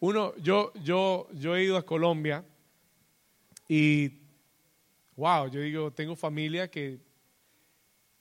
Uno, 0.00 0.34
yo, 0.38 0.72
yo, 0.82 1.28
yo 1.32 1.54
he 1.54 1.62
ido 1.62 1.76
a 1.76 1.86
Colombia 1.86 2.44
y, 3.68 4.20
wow, 5.14 5.48
yo 5.48 5.60
digo, 5.60 5.92
tengo 5.92 6.16
familia 6.16 6.68
que 6.68 6.98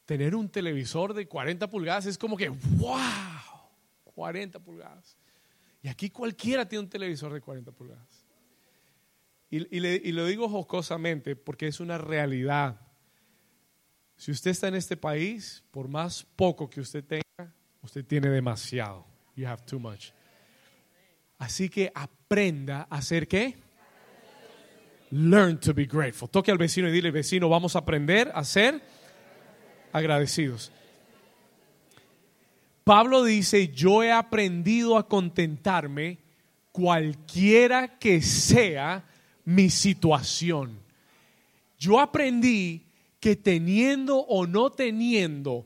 tener 0.06 0.36
un 0.36 0.48
televisor 0.48 1.16
de 1.16 1.28
40 1.28 1.68
pulgadas 1.72 2.06
es 2.06 2.18
como 2.20 2.38
que, 2.38 2.50
wow, 2.50 3.00
40 4.04 4.60
pulgadas. 4.60 5.18
Y 5.82 5.88
aquí 5.88 6.12
cualquiera 6.12 6.70
tiene 6.70 6.84
un 6.84 6.90
televisor 6.90 7.34
de 7.34 7.42
40 7.42 7.72
pulgadas. 7.72 8.24
Y, 9.50 9.76
y, 9.76 10.12
lo 10.12 10.28
digo 10.28 10.48
jocosamente 10.50 11.36
porque 11.36 11.66
es 11.68 11.80
una 11.80 11.98
realidad. 11.98 12.80
Si 14.24 14.32
usted 14.32 14.52
está 14.52 14.70
en 14.70 14.76
este 14.76 14.96
país, 14.96 15.62
por 15.70 15.90
más 15.90 16.26
poco 16.38 16.70
que 16.70 16.80
usted 16.80 17.04
tenga, 17.04 17.54
usted 17.82 18.06
tiene 18.06 18.30
demasiado. 18.30 19.06
You 19.36 19.46
have 19.46 19.64
too 19.66 19.82
much. 19.82 20.12
Así 21.38 21.68
que 21.68 21.92
aprenda 21.94 22.88
a 22.90 23.00
hacer 23.00 23.28
qué? 23.28 23.58
Learn 25.12 25.60
to 25.60 25.74
be 25.74 25.84
grateful. 25.86 26.30
Toque 26.30 26.52
al 26.52 26.58
vecino 26.58 26.88
y 26.88 26.94
dile, 26.94 27.12
vecino, 27.12 27.50
vamos 27.50 27.76
a 27.76 27.80
aprender 27.80 28.32
a 28.34 28.46
ser 28.46 28.82
agradecidos. 29.92 30.72
Pablo 32.86 33.26
dice, 33.26 33.74
yo 33.74 34.04
he 34.04 34.12
aprendido 34.14 34.98
a 34.98 35.06
contentarme 35.06 36.20
cualquiera 36.72 38.00
que 38.00 38.22
sea 38.22 39.04
mi 39.44 39.70
situación. 39.70 40.80
Yo 41.78 42.00
aprendí 42.00 42.86
que 43.24 43.38
teniendo 43.38 44.18
o 44.18 44.46
no 44.46 44.70
teniendo, 44.70 45.66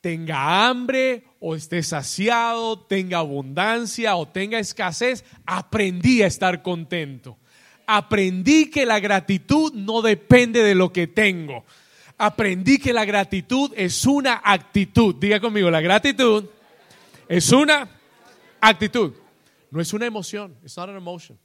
tenga 0.00 0.66
hambre 0.66 1.22
o 1.38 1.54
esté 1.54 1.84
saciado, 1.84 2.80
tenga 2.80 3.18
abundancia 3.18 4.16
o 4.16 4.26
tenga 4.26 4.58
escasez, 4.58 5.24
aprendí 5.46 6.22
a 6.22 6.26
estar 6.26 6.62
contento. 6.62 7.38
Aprendí 7.86 8.70
que 8.70 8.84
la 8.84 8.98
gratitud 8.98 9.72
no 9.72 10.02
depende 10.02 10.64
de 10.64 10.74
lo 10.74 10.92
que 10.92 11.06
tengo 11.06 11.64
aprendí 12.18 12.78
que 12.78 12.92
la 12.92 13.04
gratitud 13.04 13.72
es 13.76 14.06
una 14.06 14.40
actitud. 14.42 15.14
Diga 15.16 15.40
conmigo, 15.40 15.70
la 15.70 15.80
gratitud 15.80 16.46
es 17.28 17.52
una 17.52 17.88
actitud. 18.60 19.12
No 19.70 19.80
es 19.80 19.92
una 19.92 20.06
emoción. 20.06 20.56
It's 20.62 20.76
not 20.76 20.88
an 20.88 20.96
emotion. 20.96 21.38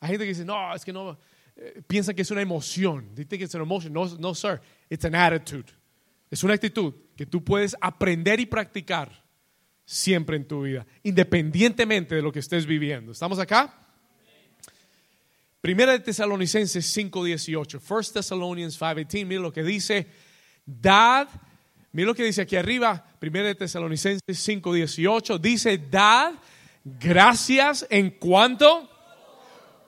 Hay 0.00 0.10
gente 0.10 0.24
que 0.24 0.28
dice, 0.28 0.44
no, 0.44 0.74
es 0.74 0.84
que 0.84 0.92
no, 0.92 1.18
eh, 1.60 1.82
piensa 1.86 2.14
que 2.14 2.22
es 2.22 2.30
una 2.30 2.40
emoción. 2.40 3.14
Dice 3.14 3.36
que 3.36 3.44
es 3.44 3.54
una 3.54 3.64
emoción. 3.64 3.92
No, 3.92 4.06
no, 4.18 4.34
sir. 4.34 4.60
It's 4.88 5.04
an 5.04 5.14
attitude. 5.14 5.66
Es 6.30 6.44
una 6.44 6.54
actitud 6.54 6.94
que 7.16 7.26
tú 7.26 7.42
puedes 7.44 7.76
aprender 7.80 8.38
y 8.38 8.46
practicar 8.46 9.24
siempre 9.84 10.36
en 10.36 10.46
tu 10.46 10.62
vida, 10.62 10.86
independientemente 11.02 12.14
de 12.14 12.22
lo 12.22 12.30
que 12.30 12.38
estés 12.40 12.66
viviendo. 12.66 13.12
¿Estamos 13.12 13.38
acá? 13.38 13.74
Primera 15.60 15.92
de 15.92 16.00
Tesalonicenses 16.00 16.86
5:18. 16.96 17.80
First 17.80 18.14
Thessalonians 18.14 18.78
5:18. 18.78 19.26
Mira 19.26 19.40
lo 19.40 19.52
que 19.52 19.64
dice. 19.64 20.06
Dad. 20.64 21.28
Mira 21.90 22.08
lo 22.08 22.14
que 22.14 22.22
dice 22.24 22.42
aquí 22.42 22.54
arriba. 22.54 23.04
Primera 23.18 23.48
de 23.48 23.54
Tesalonicenses 23.56 24.22
5:18. 24.28 25.38
Dice, 25.38 25.78
dad 25.90 26.34
gracias 26.84 27.86
en 27.90 28.10
cuanto. 28.10 28.88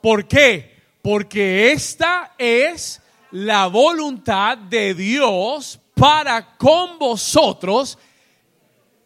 ¿Por 0.02 0.26
qué? 0.26 0.69
Porque 1.02 1.72
esta 1.72 2.34
es 2.38 3.00
la 3.30 3.66
voluntad 3.66 4.58
de 4.58 4.94
Dios 4.94 5.80
para 5.94 6.56
con 6.56 6.98
vosotros 6.98 7.98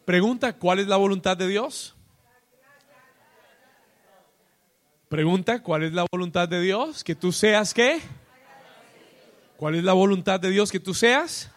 Pregunta, 0.04 0.52
¿cuál 0.52 0.80
es 0.80 0.86
la 0.86 0.96
voluntad 0.96 1.36
de 1.36 1.48
Dios? 1.48 1.96
Pregunta, 5.08 5.62
¿cuál 5.62 5.84
es 5.84 5.92
la 5.94 6.04
voluntad 6.10 6.46
de 6.46 6.60
Dios? 6.60 7.02
Que 7.02 7.14
tú 7.14 7.32
seas 7.32 7.72
qué? 7.72 8.00
¿Cuál 9.56 9.76
es 9.76 9.84
la 9.84 9.94
voluntad 9.94 10.40
de 10.40 10.50
Dios 10.50 10.70
que 10.70 10.80
tú 10.80 10.92
seas? 10.92 11.50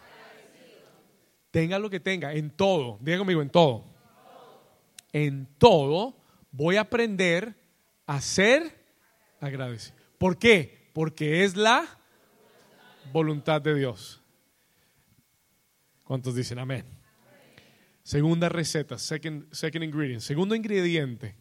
Tenga 1.52 1.78
lo 1.78 1.90
que 1.90 2.00
tenga, 2.00 2.34
en 2.34 2.52
todo. 2.52 3.00
Diga 3.02 3.18
conmigo, 3.18 3.42
en 3.42 3.50
todo. 3.50 3.84
En 5.12 5.48
todo 5.58 6.16
voy 6.52 6.78
a 6.78 6.82
aprender 6.82 7.54
a 8.06 8.22
ser 8.22 8.82
agradecido. 9.42 9.97
¿Por 10.18 10.38
qué? 10.38 10.90
Porque 10.94 11.44
es 11.44 11.56
la 11.56 11.86
voluntad 13.12 13.62
de 13.62 13.76
Dios. 13.76 14.22
¿Cuántos 16.04 16.36
dicen 16.36 16.60
amén? 16.60 16.86
Segunda 18.04 18.48
receta, 18.48 18.98
second, 18.98 19.52
second 19.54 19.84
ingredient. 19.84 20.22
Segundo 20.22 20.56
ingrediente. 20.56 21.36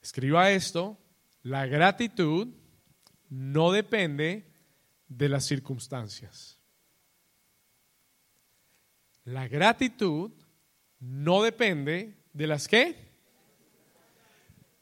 Escriba 0.00 0.50
esto. 0.50 0.98
La 1.42 1.66
gratitud 1.66 2.48
no 3.28 3.72
depende 3.72 4.50
de 5.08 5.28
las 5.28 5.44
circunstancias. 5.44 6.58
La 9.24 9.48
gratitud 9.48 10.32
no 10.98 11.42
depende 11.42 12.16
de 12.32 12.46
las 12.46 12.66
qué. 12.66 13.09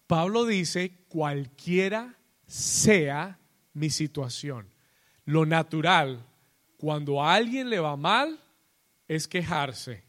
Pablo 0.08 0.46
dice, 0.46 1.04
cualquiera 1.08 2.16
sea 2.46 3.38
mi 3.74 3.90
situación. 3.90 4.66
Lo 5.26 5.44
natural, 5.44 6.26
cuando 6.78 7.22
a 7.22 7.34
alguien 7.34 7.68
le 7.68 7.78
va 7.78 7.94
mal, 7.96 8.40
es 9.06 9.28
quejarse. 9.28 10.02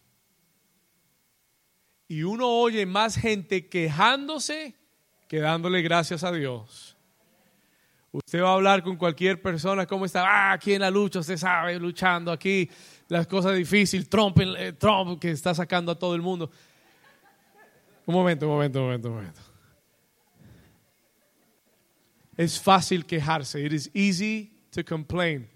Y 2.08 2.24
uno 2.24 2.48
oye 2.48 2.86
más 2.86 3.18
gente 3.18 3.68
quejándose 3.68 4.74
que 5.28 5.42
dándole 5.42 5.82
gracias 5.82 6.24
a 6.24 6.32
Dios. 6.32 6.96
Usted 8.14 8.42
va 8.42 8.52
a 8.52 8.54
hablar 8.54 8.82
con 8.82 8.96
cualquier 8.96 9.42
persona, 9.42 9.86
¿cómo 9.86 10.06
está? 10.06 10.24
Ah, 10.26 10.54
aquí 10.54 10.74
en 10.74 10.82
la 10.82 10.90
lucha, 10.90 11.20
usted 11.20 11.36
sabe, 11.36 11.78
luchando 11.78 12.32
aquí, 12.32 12.70
las 13.10 13.28
cosas 13.28 13.54
difíciles, 13.54 14.08
Trump, 14.08 14.40
eh, 14.40 14.72
Trump 14.74 15.20
que 15.20 15.30
está 15.32 15.54
sacando 15.54 15.92
a 15.92 16.00
todo 16.00 16.16
el 16.16 16.22
mundo. 16.22 16.50
Un 18.06 18.16
momento, 18.16 18.48
un 18.48 18.54
momento, 18.54 18.80
un 18.80 18.86
momento, 18.86 19.10
un 19.10 19.16
momento. 19.16 19.49
Es 22.40 22.60
fácil 22.60 23.06
quejarse, 23.06 23.60
it 23.66 23.74
is 23.74 23.92
easy 23.94 24.54
to 24.72 24.86
complain, 24.86 25.50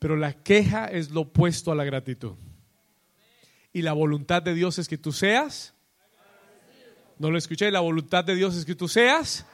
pero 0.00 0.16
la 0.16 0.32
queja 0.32 0.86
es 0.86 1.10
lo 1.10 1.20
opuesto 1.20 1.70
a 1.70 1.74
la 1.74 1.84
gratitud. 1.84 2.34
Y 3.72 3.82
la 3.82 3.92
voluntad 3.92 4.42
de 4.42 4.54
Dios 4.54 4.78
es 4.78 4.88
que 4.88 4.98
tú 4.98 5.12
seas. 5.12 5.72
No 7.18 7.30
lo 7.30 7.38
escuché, 7.38 7.70
la 7.70 7.80
voluntad 7.80 8.24
de 8.24 8.34
Dios 8.34 8.56
es 8.56 8.64
que 8.64 8.74
tú 8.74 8.88
seas 8.88 9.46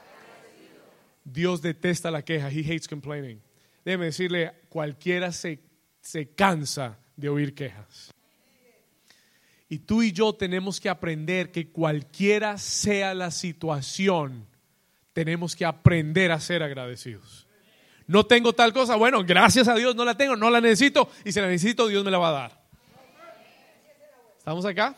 Dios 1.31 1.61
detesta 1.61 2.09
la 2.09 2.23
queja. 2.23 2.49
He 2.49 2.61
hates 2.61 2.87
complaining. 2.87 3.41
Déjeme 3.83 4.05
decirle, 4.05 4.53
cualquiera 4.69 5.31
se, 5.31 5.59
se 6.01 6.29
cansa 6.29 6.97
de 7.15 7.29
oír 7.29 7.53
quejas. 7.53 8.13
Y 9.69 9.79
tú 9.79 10.01
y 10.01 10.13
yo 10.13 10.33
tenemos 10.33 10.79
que 10.79 10.87
aprender 10.87 11.51
que 11.51 11.69
cualquiera 11.69 12.57
sea 12.57 13.13
la 13.13 13.31
situación, 13.31 14.47
tenemos 15.17 15.55
que 15.55 15.65
aprender 15.65 16.31
a 16.31 16.39
ser 16.39 16.61
agradecidos. 16.61 17.47
No 18.05 18.27
tengo 18.27 18.53
tal 18.53 18.71
cosa, 18.71 18.95
bueno, 18.97 19.23
gracias 19.25 19.67
a 19.67 19.73
Dios 19.73 19.95
no 19.95 20.05
la 20.05 20.15
tengo, 20.15 20.35
no 20.35 20.51
la 20.51 20.61
necesito 20.61 21.09
y 21.25 21.31
si 21.31 21.41
la 21.41 21.47
necesito 21.47 21.87
Dios 21.87 22.05
me 22.05 22.11
la 22.11 22.19
va 22.19 22.29
a 22.29 22.31
dar. 22.33 22.61
¿Estamos 24.37 24.63
acá? 24.63 24.95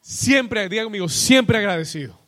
Siempre, 0.00 0.66
diga 0.70 0.84
conmigo, 0.84 1.06
siempre 1.06 1.58
agradecido. 1.58 2.18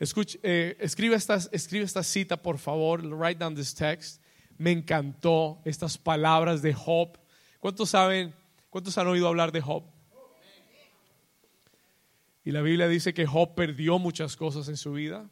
Escuche, 0.00 0.40
eh, 0.42 0.74
escribe, 0.80 1.16
esta, 1.16 1.38
escribe 1.52 1.84
esta 1.84 2.02
cita, 2.02 2.38
por 2.38 2.56
favor. 2.56 3.04
Write 3.04 3.38
down 3.38 3.54
this 3.54 3.74
text. 3.74 4.22
Me 4.56 4.70
encantó 4.70 5.60
estas 5.66 5.98
palabras 5.98 6.62
de 6.62 6.72
Job. 6.72 7.18
¿Cuántos 7.60 7.90
saben, 7.90 8.34
cuántos 8.70 8.96
han 8.96 9.06
oído 9.06 9.28
hablar 9.28 9.52
de 9.52 9.60
Job? 9.60 9.84
Y 12.42 12.52
la 12.52 12.62
Biblia 12.62 12.88
dice 12.88 13.12
que 13.12 13.26
Job 13.26 13.54
perdió 13.54 13.98
muchas 13.98 14.34
cosas 14.34 14.68
en 14.68 14.78
su 14.78 14.94
vida. 14.94 15.28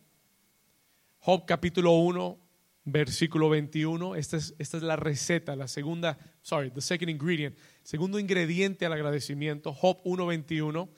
Job 1.22 1.44
capítulo 1.46 1.92
1, 1.92 2.38
versículo 2.84 3.50
21. 3.50 4.16
Esta 4.16 4.38
es, 4.38 4.54
esta 4.58 4.78
es 4.78 4.82
la 4.82 4.96
receta, 4.96 5.54
la 5.54 5.68
segunda, 5.68 6.18
sorry, 6.40 6.70
the 6.70 6.80
second 6.80 7.10
ingredient, 7.10 7.58
segundo 7.82 8.18
ingrediente 8.18 8.86
al 8.86 8.94
agradecimiento. 8.94 9.74
Job 9.74 10.00
1, 10.04 10.26
21. 10.26 10.88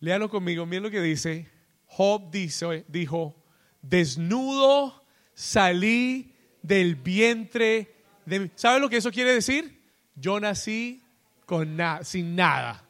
Léalo 0.00 0.28
conmigo, 0.28 0.66
miren 0.66 0.82
lo 0.82 0.90
que 0.90 1.00
dice. 1.00 1.48
Job 1.86 2.30
dijo, 2.30 3.42
desnudo 3.80 5.06
salí 5.32 6.34
del 6.60 6.96
vientre 6.96 7.94
de 8.26 8.50
¿Sabe 8.56 8.80
lo 8.80 8.90
que 8.90 8.98
eso 8.98 9.10
quiere 9.10 9.32
decir? 9.32 9.80
Yo 10.16 10.38
nací 10.38 11.02
con 11.46 11.78
sin 12.02 12.36
nada. 12.36 12.84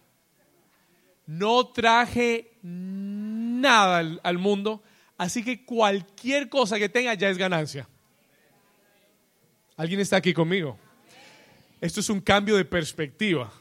No 1.27 1.69
traje 1.69 2.59
nada 2.63 3.99
al 4.23 4.39
mundo, 4.39 4.83
así 5.17 5.43
que 5.43 5.65
cualquier 5.65 6.49
cosa 6.49 6.79
que 6.79 6.89
tenga 6.89 7.15
ya 7.15 7.29
es 7.29 7.39
ganancia. 7.39 7.89
¿Alguien 9.77 10.01
está 10.01 10.17
aquí 10.17 10.33
conmigo? 10.33 10.79
Esto 11.81 12.01
es 12.01 12.09
un 12.09 12.21
cambio 12.21 12.57
de 12.57 12.65
perspectiva, 12.65 13.53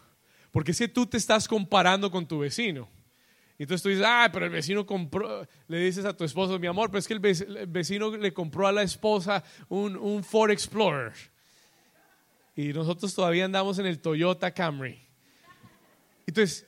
porque 0.52 0.74
si 0.74 0.88
tú 0.88 1.06
te 1.06 1.18
estás 1.18 1.48
comparando 1.48 2.10
con 2.10 2.26
tu 2.26 2.40
vecino, 2.40 2.90
entonces 3.58 3.84
tú 3.84 3.90
dices, 3.90 4.06
ah, 4.06 4.30
pero 4.32 4.46
el 4.46 4.52
vecino 4.52 4.86
compró, 4.86 5.48
le 5.68 5.80
dices 5.80 6.04
a 6.06 6.16
tu 6.16 6.24
esposo, 6.24 6.60
mi 6.60 6.68
amor, 6.68 6.90
pero 6.90 7.00
es 7.00 7.08
que 7.08 7.14
el 7.14 7.68
vecino 7.68 8.16
le 8.16 8.34
compró 8.34 8.68
a 8.68 8.72
la 8.72 8.84
esposa 8.84 9.44
un, 9.70 9.96
un 9.96 10.24
Ford 10.24 10.52
Explorer. 10.52 11.14
Y 12.56 12.74
nosotros 12.74 13.14
todavía 13.14 13.46
andamos 13.46 13.80
en 13.80 13.86
el 13.86 14.00
Toyota 14.00 14.52
Camry. 14.52 15.00
Entonces, 16.26 16.66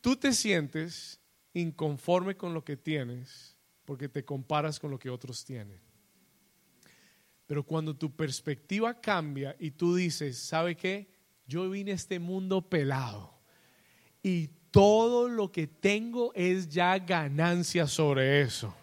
tú 0.00 0.16
te 0.16 0.32
sientes 0.32 1.20
inconforme 1.52 2.36
con 2.36 2.54
lo 2.54 2.64
que 2.64 2.76
tienes 2.76 3.53
porque 3.84 4.08
te 4.08 4.24
comparas 4.24 4.78
con 4.78 4.90
lo 4.90 4.98
que 4.98 5.10
otros 5.10 5.44
tienen. 5.44 5.80
Pero 7.46 7.62
cuando 7.62 7.94
tu 7.94 8.10
perspectiva 8.10 9.00
cambia 9.00 9.54
y 9.58 9.70
tú 9.70 9.94
dices, 9.94 10.38
¿sabe 10.38 10.76
qué? 10.76 11.08
Yo 11.46 11.68
vine 11.68 11.92
a 11.92 11.94
este 11.94 12.18
mundo 12.18 12.62
pelado 12.62 13.34
y 14.22 14.48
todo 14.70 15.28
lo 15.28 15.52
que 15.52 15.66
tengo 15.66 16.32
es 16.34 16.68
ya 16.68 16.98
ganancia 16.98 17.86
sobre 17.86 18.40
eso. 18.40 18.74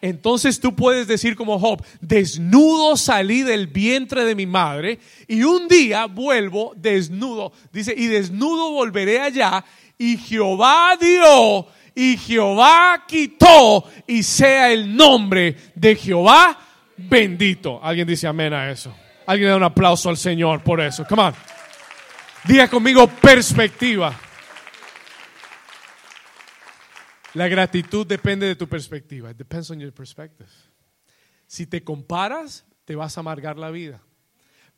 Entonces 0.00 0.60
tú 0.60 0.74
puedes 0.74 1.06
decir 1.06 1.36
como 1.36 1.58
Job, 1.58 1.84
desnudo 2.00 2.96
salí 2.96 3.42
del 3.42 3.66
vientre 3.66 4.24
de 4.24 4.34
mi 4.34 4.46
madre 4.46 5.00
y 5.26 5.42
un 5.42 5.68
día 5.68 6.06
vuelvo 6.06 6.72
desnudo. 6.76 7.52
Dice, 7.72 7.94
y 7.96 8.06
desnudo 8.06 8.70
volveré 8.70 9.20
allá 9.20 9.64
y 9.98 10.16
Jehová 10.16 10.96
dio 10.98 11.66
y 11.98 12.16
Jehová 12.16 13.06
quitó 13.08 13.84
y 14.06 14.22
sea 14.22 14.70
el 14.70 14.96
nombre 14.96 15.56
de 15.74 15.96
Jehová 15.96 16.56
bendito. 16.96 17.80
Alguien 17.82 18.06
dice 18.06 18.28
amén 18.28 18.52
a 18.52 18.70
eso. 18.70 18.94
Alguien 19.26 19.48
da 19.50 19.56
un 19.56 19.64
aplauso 19.64 20.08
al 20.08 20.16
Señor 20.16 20.62
por 20.62 20.80
eso. 20.80 21.04
Come 21.08 21.22
on. 21.22 21.34
Diga 22.44 22.68
conmigo 22.68 23.08
perspectiva. 23.08 24.16
La 27.34 27.48
gratitud 27.48 28.06
depende 28.06 28.46
de 28.46 28.54
tu 28.54 28.68
perspectiva. 28.68 29.32
It 29.32 29.36
depends 29.36 29.68
on 29.72 29.80
your 29.80 29.92
perspective. 29.92 30.48
Si 31.48 31.66
te 31.66 31.82
comparas, 31.82 32.64
te 32.84 32.94
vas 32.94 33.16
a 33.16 33.20
amargar 33.22 33.58
la 33.58 33.72
vida. 33.72 34.00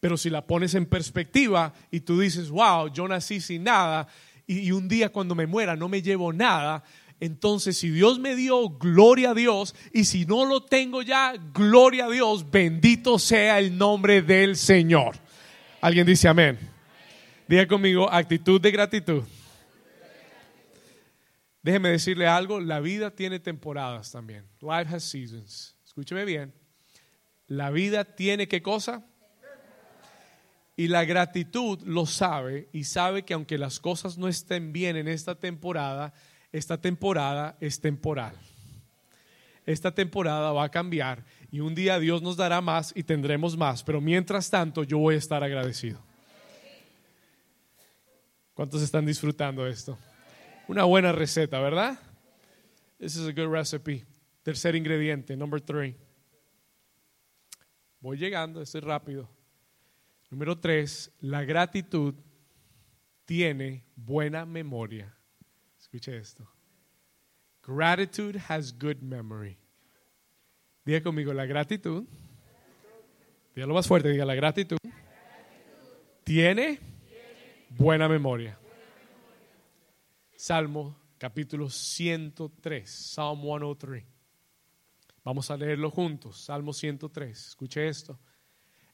Pero 0.01 0.17
si 0.17 0.31
la 0.31 0.47
pones 0.47 0.75
en 0.75 0.87
perspectiva 0.87 1.75
y 1.91 2.01
tú 2.01 2.19
dices, 2.19 2.49
wow, 2.49 2.91
yo 2.91 3.07
nací 3.07 3.43
sin 3.43 3.65
nada 3.65 4.09
y, 4.51 4.73
un 4.73 4.89
día 4.89 5.11
cuando 5.11 5.37
me 5.37 5.47
muera 5.47 5.77
no 5.77 5.89
me 5.89 6.03
llevo 6.03 6.33
nada, 6.33 6.83
entonces 7.21 7.77
si 7.77 7.91
Dios 7.91 8.19
me 8.19 8.35
dio, 8.35 8.71
gloria 8.71 9.31
a 9.31 9.35
Dios, 9.35 9.75
y 9.93 10.05
si 10.05 10.25
no 10.25 10.47
lo 10.47 10.65
tengo 10.65 11.03
ya, 11.03 11.35
gloria 11.55 12.07
a 12.07 12.11
Dios, 12.11 12.51
bendito 12.51 13.19
sea 13.19 13.59
el 13.59 13.77
nombre 13.77 14.23
del 14.23 14.57
Señor. 14.57 15.17
¿Alguien 15.81 16.07
dice 16.07 16.29
amén? 16.29 16.59
Diga 17.47 17.67
conmigo, 17.67 18.11
actitud 18.11 18.61
de 18.61 18.71
gratitud. 18.71 19.23
Déjeme 21.63 21.91
decirle 21.91 22.27
algo, 22.27 22.59
la 22.61 22.81
vida 22.81 23.11
tiene 23.11 23.39
temporadas 23.39 24.11
también. 24.11 24.47
Life 24.61 24.95
has 24.95 25.05
seasons. 25.05 25.77
Escúcheme 25.85 26.25
bien. 26.25 26.55
La 27.47 27.71
vida 27.71 28.05
tiene 28.05 28.49
qué 28.49 28.63
cosa? 28.63 29.05
Y 30.77 30.89
la 30.89 31.05
gratitud 31.05 31.79
lo 31.85 32.07
sabe 32.07 32.69
y 32.73 32.85
sabe 32.85 33.25
que 33.25 33.35
aunque 33.35 33.59
las 33.59 33.81
cosas 33.81 34.17
no 34.17 34.29
estén 34.29 34.73
bien 34.73 34.97
en 34.97 35.09
esta 35.09 35.35
temporada, 35.35 36.15
esta 36.53 36.81
temporada 36.81 37.57
es 37.61 37.81
temporal. 37.81 38.35
Esta 39.67 39.95
temporada 39.95 40.53
va 40.53 40.65
a 40.65 40.71
cambiar 40.71 41.25
y 41.51 41.61
un 41.61 41.75
día 41.75 41.99
Dios 41.99 42.23
nos 42.23 42.37
dará 42.37 42.61
más 42.61 42.93
y 42.97 43.03
tendremos 43.03 43.57
más, 43.57 43.83
pero 43.83 44.01
mientras 44.01 44.51
tanto 44.51 44.83
yo 44.83 44.99
voy 44.99 45.15
a 45.15 45.19
estar 45.19 45.45
agradecido. 45.45 46.01
¿Cuántos 48.55 48.83
están 48.83 49.07
disfrutando 49.07 49.67
esto? 49.67 49.99
Una 50.67 50.85
buena 50.85 51.13
receta, 51.13 51.61
¿verdad? 51.61 51.99
This 52.99 53.17
is 53.17 53.27
a 53.27 53.33
good 53.33 53.51
recipe. 53.51 54.05
Tercer 54.43 54.75
ingrediente, 54.75 55.37
number 55.37 55.61
three. 55.61 55.97
Voy 58.01 58.17
llegando, 58.17 58.61
estoy 58.61 58.81
rápido. 58.81 59.29
Número 60.31 60.59
tres, 60.59 61.11
la 61.21 61.45
gratitud 61.45 62.15
tiene 63.25 63.85
buena 63.97 64.47
memoria. 64.47 65.15
Escuche 65.93 66.17
esto. 66.17 66.47
Gratitude 67.67 68.41
has 68.49 68.73
good 68.73 69.03
memory. 69.03 69.59
Diga 70.85 71.03
conmigo, 71.03 71.33
la 71.33 71.47
gratitud. 71.47 72.05
Dígalo 73.57 73.75
más 73.75 73.89
fuerte, 73.89 74.09
diga 74.09 74.25
la 74.25 74.37
gratitud. 74.37 74.79
Tiene 76.23 76.79
buena 77.71 78.09
memoria. 78.09 78.57
Salmo 80.37 80.97
capítulo 81.19 81.69
103, 81.69 82.89
Psalm 82.89 83.41
103. 83.41 84.05
Vamos 85.25 85.51
a 85.51 85.57
leerlo 85.57 85.91
juntos, 85.91 86.41
Salmo 86.41 86.73
103. 86.73 87.49
Escuche 87.49 87.89
esto. 87.89 88.17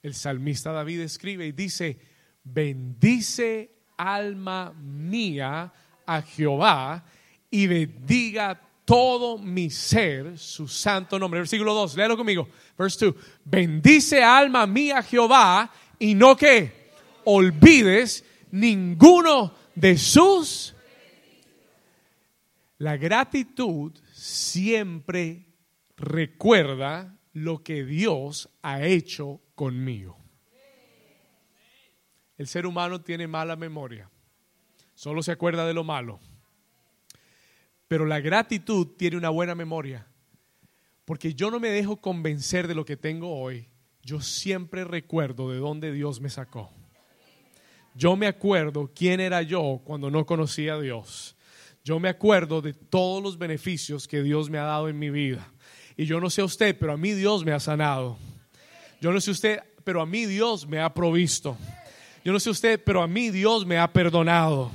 El 0.01 0.15
salmista 0.15 0.73
David 0.73 1.01
escribe 1.01 1.47
y 1.47 1.53
dice, 1.53 2.01
bendice 2.43 3.83
alma 3.99 4.73
mía 4.73 5.71
a 6.07 6.23
Jehová 6.23 7.05
y 7.51 7.67
bendiga 7.67 8.61
todo 8.85 9.37
mi 9.37 9.69
ser 9.69 10.39
su 10.39 10.69
santo 10.69 11.19
nombre. 11.19 11.41
Versículo 11.41 11.75
2, 11.75 11.97
léalo 11.97 12.17
conmigo. 12.17 12.49
Verse 12.79 13.07
2, 13.07 13.15
bendice 13.45 14.23
alma 14.23 14.67
mía 14.67 15.03
Jehová 15.03 15.71
y 15.99 16.15
no 16.15 16.37
que 16.37 16.91
olvides 17.25 18.25
ninguno 18.53 19.53
de 19.75 19.99
sus... 19.99 20.73
La 22.79 22.99
gratitud 22.99 23.93
siempre 24.13 25.47
recuerda 25.97 27.17
lo 27.33 27.63
que 27.63 27.85
Dios 27.85 28.51
ha 28.61 28.83
hecho 28.83 29.41
conmigo. 29.55 30.19
El 32.37 32.47
ser 32.47 32.67
humano 32.67 33.01
tiene 33.01 33.27
mala 33.27 33.57
memoria, 33.57 34.11
solo 34.97 35.23
se 35.23 35.31
acuerda 35.31 35.65
de 35.65 35.75
lo 35.75 35.85
malo. 35.85 36.19
Pero 37.87 38.05
la 38.05 38.19
gratitud 38.19 38.89
tiene 38.97 39.17
una 39.17 39.31
buena 39.31 39.55
memoria, 39.55 40.09
porque 41.05 41.35
yo 41.35 41.53
no 41.53 41.61
me 41.61 41.69
dejo 41.69 41.99
convencer 41.99 42.67
de 42.67 42.75
lo 42.75 42.85
que 42.85 42.97
tengo 42.97 43.39
hoy, 43.39 43.69
yo 44.03 44.21
siempre 44.21 44.85
recuerdo 44.85 45.51
de 45.51 45.59
dónde 45.59 45.93
Dios 45.93 46.21
me 46.21 46.31
sacó. 46.31 46.73
Yo 47.95 48.17
me 48.17 48.27
acuerdo 48.27 48.91
quién 48.95 49.21
era 49.21 49.43
yo 49.43 49.81
cuando 49.85 50.11
no 50.11 50.27
conocía 50.27 50.75
a 50.75 50.81
Dios. 50.81 51.37
Yo 51.85 52.01
me 52.01 52.09
acuerdo 52.09 52.61
de 52.61 52.73
todos 52.73 53.23
los 53.23 53.39
beneficios 53.39 54.09
que 54.09 54.23
Dios 54.23 54.51
me 54.51 54.59
ha 54.59 54.65
dado 54.65 54.89
en 54.89 54.99
mi 54.99 55.11
vida. 55.11 55.53
Y 55.97 56.05
yo 56.05 56.21
no 56.21 56.31
sé 56.31 56.43
usted, 56.43 56.77
pero 56.79 56.93
a 56.93 56.97
mí 56.97 57.13
Dios 57.13 57.45
me 57.45 57.53
ha 57.53 57.61
sanado. 57.61 58.19
Yo 59.01 59.13
no 59.13 59.21
sé 59.21 59.31
usted, 59.31 59.61
pero 59.85 60.01
a 60.01 60.07
mí 60.07 60.27
Dios 60.27 60.67
me 60.67 60.81
ha 60.81 60.93
provisto. 60.93 61.57
Yo 62.25 62.33
no 62.33 62.41
sé 62.41 62.51
usted, 62.51 62.83
pero 62.85 63.03
a 63.03 63.07
mí 63.07 63.31
Dios 63.31 63.65
me 63.65 63.79
ha 63.79 63.93
perdonado. 63.93 64.71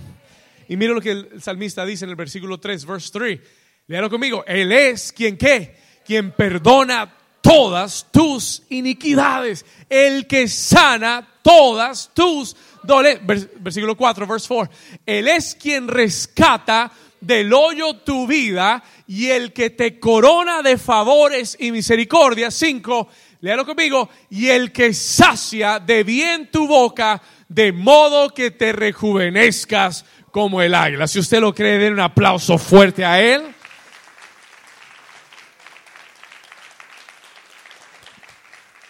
Y 0.72 0.78
mire 0.78 0.94
lo 0.94 1.02
que 1.02 1.12
el 1.12 1.42
salmista 1.42 1.86
dice 1.86 2.06
en 2.06 2.12
el 2.12 2.16
versículo 2.16 2.58
3, 2.58 2.86
verse 2.86 3.10
3. 3.12 3.40
Léalo 3.88 4.10
conmigo. 4.10 4.46
Él 4.48 4.72
es 4.72 5.12
quien 5.12 5.36
qué? 5.36 5.76
Quien 6.06 6.32
perdona 6.32 7.14
todas 7.42 8.08
tus 8.10 8.64
iniquidades. 8.70 9.66
El 9.90 10.28
que 10.28 10.48
sana 10.48 11.28
todas 11.42 12.10
tus 12.14 12.56
dolencias. 12.84 13.50
Versículo 13.60 13.98
4, 13.98 14.26
verse 14.26 14.48
4. 14.48 14.74
Él 15.06 15.28
es 15.28 15.56
quien 15.56 15.90
rescata 15.90 16.90
del 17.20 17.54
hoyo 17.54 17.98
tu 17.98 18.26
vida 18.26 18.82
y 19.08 19.28
el 19.28 19.52
que 19.52 19.72
te 19.72 20.00
corona 20.00 20.62
de 20.62 20.78
favores 20.78 21.58
y 21.60 21.74
misericordia. 21.74 22.50
5. 22.50 23.10
Léalo 23.42 23.66
conmigo. 23.66 24.10
Y 24.30 24.48
el 24.48 24.72
que 24.72 24.94
sacia 24.94 25.80
de 25.80 26.06
bien 26.06 26.50
tu 26.50 26.66
boca 26.66 27.22
de 27.50 27.74
modo 27.74 28.34
que 28.34 28.52
te 28.52 28.72
rejuvenezcas 28.72 30.06
como 30.32 30.62
el 30.62 30.74
águila. 30.74 31.08
Si 31.08 31.20
usted 31.20 31.40
lo 31.40 31.54
cree, 31.54 31.78
den 31.78 31.94
un 31.94 32.00
aplauso 32.00 32.58
fuerte 32.58 33.06
a 33.06 33.22
él. 33.22 33.54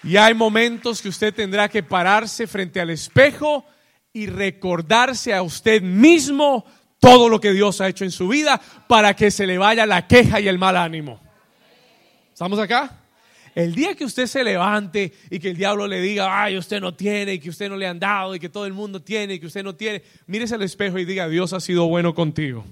Y 0.04 0.18
hay 0.18 0.34
momentos 0.34 1.02
que 1.02 1.10
usted 1.10 1.34
tendrá 1.34 1.70
que 1.70 1.84
pararse 1.84 2.48
frente 2.48 2.80
al 2.80 2.90
espejo 2.90 3.66
y 4.14 4.28
recordarse 4.28 5.34
a 5.34 5.42
usted 5.42 5.82
mismo 5.82 6.66
todo 7.00 7.30
lo 7.30 7.40
que 7.40 7.52
Dios 7.52 7.82
ha 7.82 7.88
hecho 7.88 8.04
en 8.04 8.12
su 8.12 8.28
vida 8.28 8.60
para 8.88 9.16
que 9.16 9.32
se 9.32 9.46
le 9.46 9.58
vaya 9.58 9.86
la 9.86 10.08
queja 10.08 10.40
y 10.40 10.48
el 10.48 10.58
mal 10.58 10.78
ánimo. 10.78 11.20
¿Estamos 12.34 12.60
acá? 12.60 13.01
El 13.54 13.76
día 13.76 13.96
que 13.96 14.06
usted 14.06 14.28
se 14.28 14.44
levante 14.44 15.12
y 15.30 15.40
que 15.40 15.50
el 15.50 15.58
diablo 15.58 15.88
le 15.88 16.00
diga, 16.02 16.44
ay, 16.44 16.58
usted 16.58 16.80
no 16.80 16.94
tiene, 16.94 17.34
y 17.34 17.40
que 17.40 17.50
usted 17.50 17.70
no 17.70 17.76
le 17.76 17.88
han 17.88 18.00
dado, 18.00 18.34
y 18.36 18.40
que 18.40 18.50
todo 18.50 18.66
el 18.66 18.74
mundo 18.74 19.02
tiene, 19.02 19.36
y 19.36 19.40
que 19.40 19.48
usted 19.48 19.64
no 19.64 19.76
tiene, 19.76 20.02
mírese 20.28 20.56
al 20.56 20.62
espejo 20.62 20.98
y 21.00 21.06
diga, 21.06 21.28
Dios 21.28 21.52
ha 21.54 21.60
sido 21.60 21.88
bueno 21.88 22.16
contigo. 22.16 22.66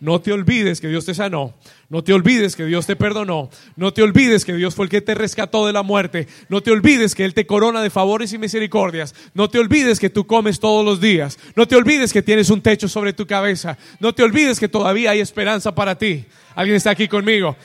No 0.00 0.20
te 0.20 0.32
olvides 0.32 0.80
que 0.80 0.88
Dios 0.88 1.06
te 1.06 1.14
sanó. 1.14 1.54
No 1.88 2.04
te 2.04 2.12
olvides 2.12 2.56
que 2.56 2.66
Dios 2.66 2.86
te 2.86 2.96
perdonó. 2.96 3.48
No 3.76 3.92
te 3.92 4.02
olvides 4.02 4.44
que 4.44 4.52
Dios 4.52 4.74
fue 4.74 4.86
el 4.86 4.90
que 4.90 5.00
te 5.00 5.14
rescató 5.14 5.66
de 5.66 5.72
la 5.72 5.82
muerte. 5.82 6.28
No 6.48 6.62
te 6.62 6.70
olvides 6.70 7.14
que 7.14 7.24
Él 7.24 7.32
te 7.32 7.46
corona 7.46 7.80
de 7.80 7.90
favores 7.90 8.32
y 8.32 8.38
misericordias. 8.38 9.14
No 9.34 9.48
te 9.48 9.58
olvides 9.58 9.98
que 9.98 10.10
tú 10.10 10.26
comes 10.26 10.60
todos 10.60 10.84
los 10.84 11.00
días. 11.00 11.38
No 11.54 11.66
te 11.66 11.76
olvides 11.76 12.12
que 12.12 12.22
tienes 12.22 12.50
un 12.50 12.60
techo 12.60 12.88
sobre 12.88 13.12
tu 13.12 13.26
cabeza. 13.26 13.78
No 14.00 14.14
te 14.14 14.22
olvides 14.22 14.60
que 14.60 14.68
todavía 14.68 15.12
hay 15.12 15.20
esperanza 15.20 15.74
para 15.74 15.96
ti. 15.96 16.26
¿Alguien 16.54 16.76
está 16.76 16.90
aquí 16.90 17.08
conmigo? 17.08 17.56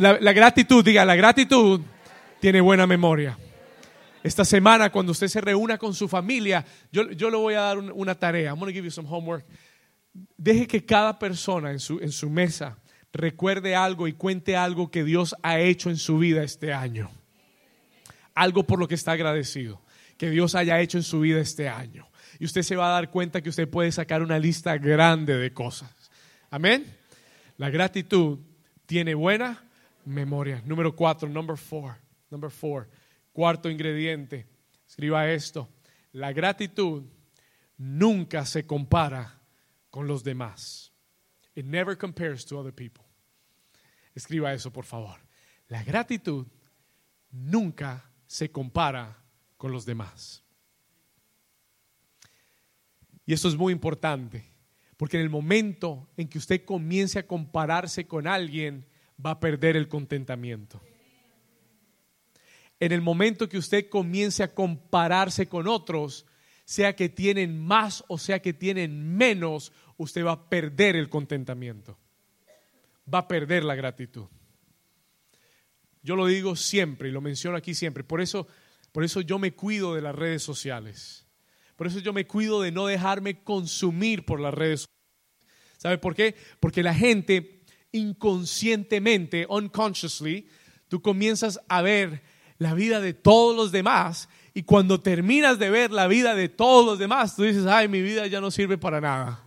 La, 0.00 0.32
gratitud, 0.32 0.84
diga, 0.84 1.04
la 1.04 1.14
gratitud 1.14 1.80
tiene 2.40 2.60
buena 2.60 2.86
memoria. 2.86 3.38
Esta 4.22 4.44
semana, 4.44 4.90
cuando 4.90 5.12
usted 5.12 5.28
se 5.28 5.40
reúna 5.40 5.78
con 5.78 5.94
su 5.94 6.08
familia, 6.08 6.64
yo, 6.90 7.10
yo 7.10 7.30
le 7.30 7.36
voy 7.36 7.54
a 7.54 7.60
dar 7.60 7.78
una 7.78 8.14
tarea. 8.14 8.50
I'm 8.50 8.58
going 8.58 8.70
to 8.70 8.74
give 8.74 8.84
you 8.84 8.90
some 8.90 9.08
homework. 9.08 9.44
Deje 10.36 10.66
que 10.66 10.84
cada 10.84 11.18
persona 11.18 11.70
en 11.70 11.78
su, 11.78 11.98
en 12.00 12.12
su 12.12 12.28
mesa 12.28 12.78
recuerde 13.12 13.74
algo 13.74 14.08
y 14.08 14.12
cuente 14.12 14.56
algo 14.56 14.90
que 14.90 15.04
Dios 15.04 15.34
ha 15.42 15.58
hecho 15.58 15.90
en 15.90 15.96
su 15.96 16.18
vida 16.18 16.42
este 16.42 16.72
año. 16.72 17.10
Algo 18.34 18.64
por 18.64 18.78
lo 18.78 18.88
que 18.88 18.94
está 18.94 19.12
agradecido. 19.12 19.80
Que 20.16 20.30
Dios 20.30 20.54
haya 20.54 20.80
hecho 20.80 20.98
en 20.98 21.04
su 21.04 21.20
vida 21.20 21.40
este 21.40 21.68
año. 21.68 22.08
Y 22.38 22.44
usted 22.44 22.62
se 22.62 22.76
va 22.76 22.88
a 22.88 22.92
dar 22.92 23.10
cuenta 23.10 23.42
que 23.42 23.50
usted 23.50 23.68
puede 23.68 23.92
sacar 23.92 24.22
una 24.22 24.38
lista 24.38 24.76
grande 24.78 25.36
de 25.36 25.52
cosas. 25.52 25.90
Amén. 26.50 26.86
La 27.56 27.70
gratitud 27.70 28.38
tiene 28.86 29.14
buena 29.14 29.69
memoria. 30.04 30.62
Número 30.64 30.94
cuatro, 30.94 31.28
number 31.28 31.56
four, 31.56 31.96
number 32.30 32.50
four. 32.50 32.88
Cuarto 33.32 33.68
ingrediente. 33.68 34.46
Escriba 34.86 35.28
esto. 35.30 35.68
La 36.12 36.32
gratitud 36.32 37.04
nunca 37.76 38.44
se 38.44 38.66
compara 38.66 39.40
con 39.90 40.06
los 40.06 40.22
demás. 40.22 40.92
It 41.54 41.64
never 41.64 41.96
compares 41.96 42.44
to 42.46 42.58
other 42.58 42.72
people. 42.72 43.04
Escriba 44.14 44.52
eso, 44.52 44.72
por 44.72 44.84
favor. 44.84 45.18
La 45.68 45.82
gratitud 45.84 46.46
nunca 47.30 48.10
se 48.26 48.50
compara 48.50 49.16
con 49.56 49.72
los 49.72 49.84
demás. 49.84 50.42
Y 53.24 53.32
eso 53.32 53.48
es 53.48 53.56
muy 53.56 53.72
importante, 53.72 54.52
porque 54.96 55.16
en 55.16 55.22
el 55.22 55.30
momento 55.30 56.08
en 56.16 56.28
que 56.28 56.38
usted 56.38 56.64
comience 56.64 57.18
a 57.18 57.26
compararse 57.26 58.06
con 58.06 58.26
alguien, 58.26 58.86
va 59.24 59.32
a 59.32 59.40
perder 59.40 59.76
el 59.76 59.88
contentamiento. 59.88 60.80
En 62.78 62.92
el 62.92 63.02
momento 63.02 63.48
que 63.48 63.58
usted 63.58 63.88
comience 63.88 64.42
a 64.42 64.54
compararse 64.54 65.46
con 65.46 65.68
otros, 65.68 66.26
sea 66.64 66.94
que 66.96 67.08
tienen 67.08 67.58
más 67.58 68.04
o 68.08 68.16
sea 68.16 68.40
que 68.40 68.52
tienen 68.52 69.16
menos, 69.16 69.72
usted 69.96 70.24
va 70.24 70.32
a 70.32 70.48
perder 70.48 70.96
el 70.96 71.08
contentamiento. 71.08 71.98
Va 73.12 73.18
a 73.18 73.28
perder 73.28 73.64
la 73.64 73.74
gratitud. 73.74 74.26
Yo 76.02 76.16
lo 76.16 76.26
digo 76.26 76.56
siempre 76.56 77.08
y 77.08 77.12
lo 77.12 77.20
menciono 77.20 77.56
aquí 77.56 77.74
siempre. 77.74 78.04
Por 78.04 78.20
eso, 78.20 78.46
por 78.92 79.04
eso 79.04 79.20
yo 79.20 79.38
me 79.38 79.52
cuido 79.52 79.94
de 79.94 80.00
las 80.00 80.14
redes 80.14 80.42
sociales. 80.42 81.26
Por 81.76 81.86
eso 81.86 81.98
yo 81.98 82.12
me 82.12 82.26
cuido 82.26 82.62
de 82.62 82.72
no 82.72 82.86
dejarme 82.86 83.42
consumir 83.42 84.24
por 84.24 84.40
las 84.40 84.54
redes 84.54 84.80
sociales. 84.80 85.00
¿Sabe 85.76 85.98
por 85.98 86.14
qué? 86.14 86.34
Porque 86.60 86.82
la 86.82 86.94
gente 86.94 87.59
inconscientemente, 87.92 89.46
unconsciously, 89.48 90.48
tú 90.88 91.02
comienzas 91.02 91.60
a 91.68 91.82
ver 91.82 92.22
la 92.58 92.74
vida 92.74 93.00
de 93.00 93.14
todos 93.14 93.56
los 93.56 93.72
demás 93.72 94.28
y 94.52 94.64
cuando 94.64 95.00
terminas 95.00 95.58
de 95.58 95.70
ver 95.70 95.92
la 95.92 96.06
vida 96.06 96.34
de 96.34 96.48
todos 96.48 96.84
los 96.84 96.98
demás, 96.98 97.36
tú 97.36 97.44
dices, 97.44 97.66
ay, 97.66 97.88
mi 97.88 98.02
vida 98.02 98.26
ya 98.26 98.40
no 98.40 98.50
sirve 98.50 98.76
para 98.78 99.00
nada. 99.00 99.42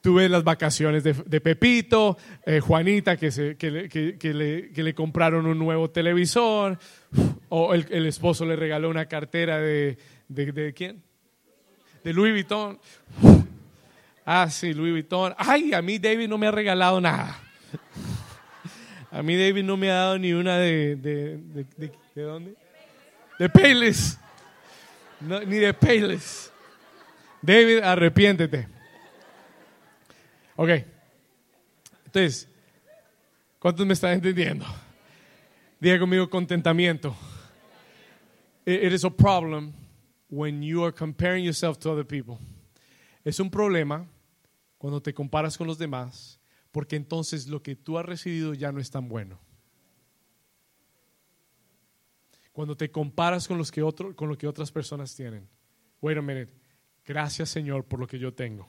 Tú 0.00 0.14
ves 0.14 0.30
las 0.30 0.44
vacaciones 0.44 1.02
de, 1.04 1.40
Pepito, 1.40 2.16
eh, 2.46 2.60
Juanita 2.60 3.16
que, 3.16 3.30
le, 4.74 4.94
compraron 4.94 5.46
un 5.46 5.58
nuevo 5.58 5.90
televisor, 5.90 6.78
O 7.50 7.74
el, 7.74 7.86
el 7.90 8.06
esposo 8.06 8.44
le 8.44 8.56
regaló 8.56 8.90
una 8.90 9.06
cartera 9.06 9.58
de, 9.58 9.98
de, 10.28 10.52
de 10.52 10.72
quién? 10.72 11.02
De 12.04 12.12
Louis 12.12 12.32
Vuitton. 12.32 12.78
Ah, 14.30 14.50
sí, 14.50 14.74
Louis 14.74 14.92
Vuitton. 14.92 15.34
Ay, 15.38 15.72
a 15.72 15.80
mí 15.80 15.98
David 15.98 16.28
no 16.28 16.36
me 16.36 16.46
ha 16.46 16.50
regalado 16.50 17.00
nada. 17.00 17.40
A 19.10 19.22
mí 19.22 19.34
David 19.34 19.64
no 19.64 19.78
me 19.78 19.90
ha 19.90 19.94
dado 19.94 20.18
ni 20.18 20.34
una 20.34 20.58
de... 20.58 20.96
¿De, 20.96 21.38
de, 21.38 21.66
de, 21.78 21.92
de 22.14 22.22
dónde? 22.22 22.54
De 23.38 23.48
Payless. 23.48 24.18
Ni 25.18 25.56
de 25.56 25.72
Payless. 25.72 26.52
David, 27.40 27.78
arrepiéntete. 27.78 28.68
Ok. 30.56 30.70
Entonces, 32.04 32.46
¿cuántos 33.58 33.86
me 33.86 33.94
están 33.94 34.12
entendiendo? 34.12 34.66
Diga 35.80 35.98
conmigo 35.98 36.28
contentamiento. 36.28 37.16
It 38.66 38.92
is 38.92 39.06
a 39.06 39.10
problem 39.10 39.72
when 40.28 40.62
you 40.62 40.84
are 40.84 40.92
comparing 40.92 41.46
yourself 41.46 41.78
to 41.78 41.90
other 41.90 42.04
people. 42.04 42.36
Es 43.24 43.40
un 43.40 43.50
problema 43.50 44.06
cuando 44.78 45.02
te 45.02 45.12
comparas 45.12 45.58
con 45.58 45.66
los 45.66 45.76
demás, 45.76 46.40
porque 46.70 46.96
entonces 46.96 47.48
lo 47.48 47.62
que 47.62 47.76
tú 47.76 47.98
has 47.98 48.06
recibido 48.06 48.54
ya 48.54 48.72
no 48.72 48.80
es 48.80 48.90
tan 48.90 49.08
bueno. 49.08 49.38
Cuando 52.52 52.76
te 52.76 52.90
comparas 52.90 53.46
con, 53.46 53.58
los 53.58 53.70
que 53.70 53.82
otro, 53.82 54.16
con 54.16 54.28
lo 54.28 54.38
que 54.38 54.46
otras 54.46 54.72
personas 54.72 55.14
tienen. 55.14 55.48
Wait 56.00 56.18
a 56.18 56.22
minute. 56.22 56.52
Gracias 57.04 57.50
Señor 57.50 57.84
por 57.84 58.00
lo 58.00 58.06
que 58.06 58.18
yo 58.18 58.32
tengo. 58.32 58.66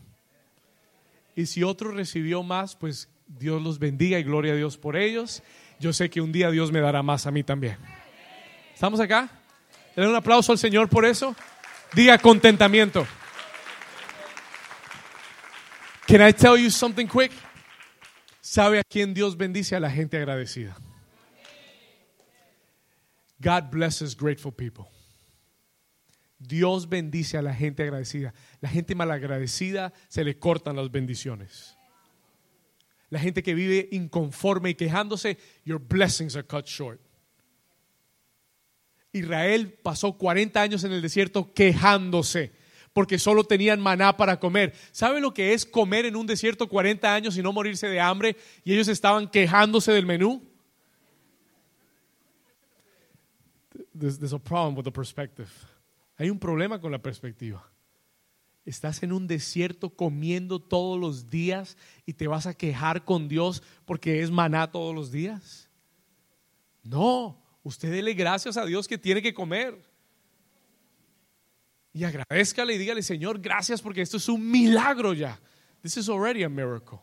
Y 1.36 1.46
si 1.46 1.64
otro 1.64 1.92
recibió 1.92 2.44
más, 2.44 2.76
pues 2.76 3.10
Dios 3.28 3.62
los 3.62 3.80
bendiga 3.80 4.20
y 4.20 4.24
gloria 4.24 4.54
a 4.54 4.56
Dios 4.56 4.78
por 4.78 4.96
ellos. 4.96 5.44
Yo 5.80 5.94
sé 5.94 6.10
que 6.10 6.22
un 6.22 6.32
día 6.32 6.52
Dios 6.52 6.72
me 6.72 6.82
dará 6.82 7.04
más 7.04 7.28
a 7.28 7.32
mí 7.32 7.44
también. 7.44 7.78
¿Estamos 8.74 9.00
acá? 9.00 9.30
Le 9.96 10.08
un 10.08 10.16
aplauso 10.16 10.52
al 10.52 10.58
Señor 10.58 10.90
por 10.90 11.06
eso. 11.06 11.36
Diga 11.94 12.18
contentamiento. 12.18 13.06
Can 16.10 16.22
I 16.24 16.32
tell 16.32 16.58
you 16.58 16.72
something 16.72 17.06
quick? 17.06 17.32
¿Sabe 18.42 18.80
a 18.80 18.84
quién 18.84 19.14
Dios 19.14 19.38
bendice? 19.38 19.76
A 19.76 19.80
la 19.80 19.92
gente 19.92 20.18
agradecida. 20.18 20.76
God 23.40 23.70
blesses 23.70 24.16
grateful 24.16 24.52
people. 24.52 24.86
Dios 26.40 26.90
bendice 26.90 27.38
a 27.38 27.44
la 27.44 27.54
gente 27.54 27.84
agradecida. 27.84 28.34
La 28.60 28.70
gente 28.70 28.96
malagradecida 28.96 29.94
se 30.08 30.24
le 30.24 30.40
cortan 30.40 30.78
las 30.78 30.90
bendiciones. 30.90 31.78
La 33.12 33.20
gente 33.20 33.44
que 33.44 33.54
vive 33.54 33.88
inconforme 33.92 34.72
y 34.72 34.74
quejándose, 34.74 35.38
your 35.64 35.78
blessings 35.80 36.36
are 36.36 36.48
cut 36.48 36.66
short. 36.66 37.00
Israel 39.12 39.78
pasó 39.84 40.18
40 40.18 40.60
años 40.60 40.84
en 40.84 40.92
el 40.92 41.04
desierto 41.04 41.54
quejándose 41.54 42.52
porque 42.94 43.20
solo 43.20 43.44
tenían 43.44 43.80
maná 43.80 44.16
para 44.18 44.40
comer. 44.40 44.74
¿Sabe 44.92 45.22
lo 45.22 45.34
que 45.34 45.54
es 45.54 45.66
comer 45.66 46.06
en 46.06 46.16
un 46.16 46.28
desierto 46.28 46.68
40 46.68 47.14
años 47.14 47.38
y 47.38 47.42
no 47.42 47.54
morirse 47.54 47.88
de 47.88 48.00
hambre? 48.00 48.36
Y 48.64 48.74
ellos 48.74 48.88
estaban 48.88 49.30
quejándose 49.30 49.92
del 49.92 50.06
menú. 50.06 50.42
There's, 53.98 54.34
a 54.34 54.40
problem 54.40 54.78
with 54.78 54.86
the 54.86 54.92
perspective. 54.92 55.50
Hay 56.18 56.30
un 56.30 56.40
problema 56.40 56.80
con 56.80 56.92
la 56.92 57.00
perspectiva. 57.00 57.70
Estás 58.66 59.04
en 59.04 59.12
un 59.12 59.28
desierto 59.28 59.90
comiendo 59.90 60.60
todos 60.60 61.00
los 61.00 61.30
días 61.30 61.78
y 62.06 62.14
te 62.14 62.28
vas 62.28 62.46
a 62.46 62.54
quejar 62.54 63.04
con 63.04 63.28
Dios 63.28 63.64
porque 63.86 64.22
es 64.22 64.32
maná 64.32 64.72
todos 64.72 64.94
los 64.96 65.12
días. 65.12 65.70
No, 66.84 67.42
usted 67.64 67.92
dele 67.92 68.14
gracias 68.14 68.58
a 68.58 68.66
Dios 68.66 68.88
que 68.88 68.98
tiene 68.98 69.22
que 69.22 69.34
comer. 69.34 69.89
Y 71.94 72.04
agradezcale 72.04 72.76
y 72.76 72.78
dígale, 72.78 73.02
Señor, 73.02 73.40
gracias 73.40 73.82
porque 73.82 74.02
esto 74.02 74.18
es 74.18 74.30
un 74.30 74.50
milagro 74.50 75.14
ya. 75.14 75.40
This 75.82 75.98
is 75.98 76.10
already 76.10 76.44
a 76.44 76.50
miracle. 76.50 77.00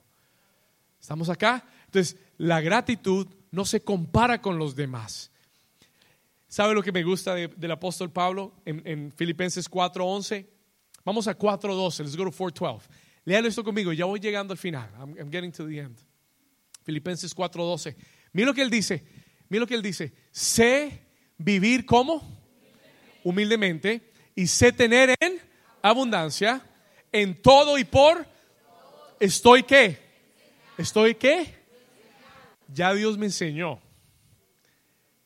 ¿Estamos 1.01 1.29
acá? 1.29 1.65
Entonces, 1.87 2.17
la 2.37 2.61
gratitud 2.61 3.27
no 3.51 3.65
se 3.65 3.81
compara 3.81 4.41
con 4.41 4.59
los 4.59 4.77
demás. 4.77 5.31
¿Sabe 6.49 6.75
lo 6.75 6.83
que 6.83 6.93
me 6.93 7.03
gusta 7.03 7.35
de, 7.35 7.49
del 7.49 7.71
apóstol 7.73 8.13
Pablo 8.13 8.55
en, 8.65 8.83
en 8.85 9.13
Filipenses 9.13 9.69
4:11? 9.71 10.47
Vamos 11.05 11.27
a 11.27 11.37
4:12. 11.37 12.05
Let's 12.05 12.17
go 12.17 12.25
to 12.25 12.33
4:12. 12.33 12.83
Léalo 13.25 13.49
esto 13.49 13.65
conmigo, 13.65 13.93
ya 13.93 14.05
voy 14.05 14.21
llegando 14.21 14.53
al 14.53 14.59
final. 14.59 14.89
I'm, 14.99 15.17
I'm 15.19 15.31
getting 15.31 15.51
to 15.53 15.67
the 15.67 15.79
end. 15.79 15.99
Filipenses 16.85 17.35
4:12. 17.35 17.97
Mira 18.33 18.47
lo 18.47 18.55
que 18.55 18.63
él 18.63 18.71
dice. 18.71 19.05
Mira 19.49 19.61
lo 19.61 19.67
que 19.67 19.75
él 19.75 19.83
dice. 19.83 20.13
Sé 20.31 21.03
vivir 21.39 21.85
como 21.85 22.23
humildemente 23.25 24.06
y 24.37 24.47
sé 24.47 24.71
tener 24.71 25.17
en 25.19 25.41
abundancia 25.83 26.63
en 27.11 27.41
todo 27.41 27.79
y 27.79 27.85
por 27.85 28.27
estoy 29.19 29.63
qué? 29.63 29.99
¿Estoy 30.77 31.15
qué? 31.15 31.57
Ya 32.73 32.93
Dios 32.93 33.17
me 33.17 33.27
enseñó 33.27 33.81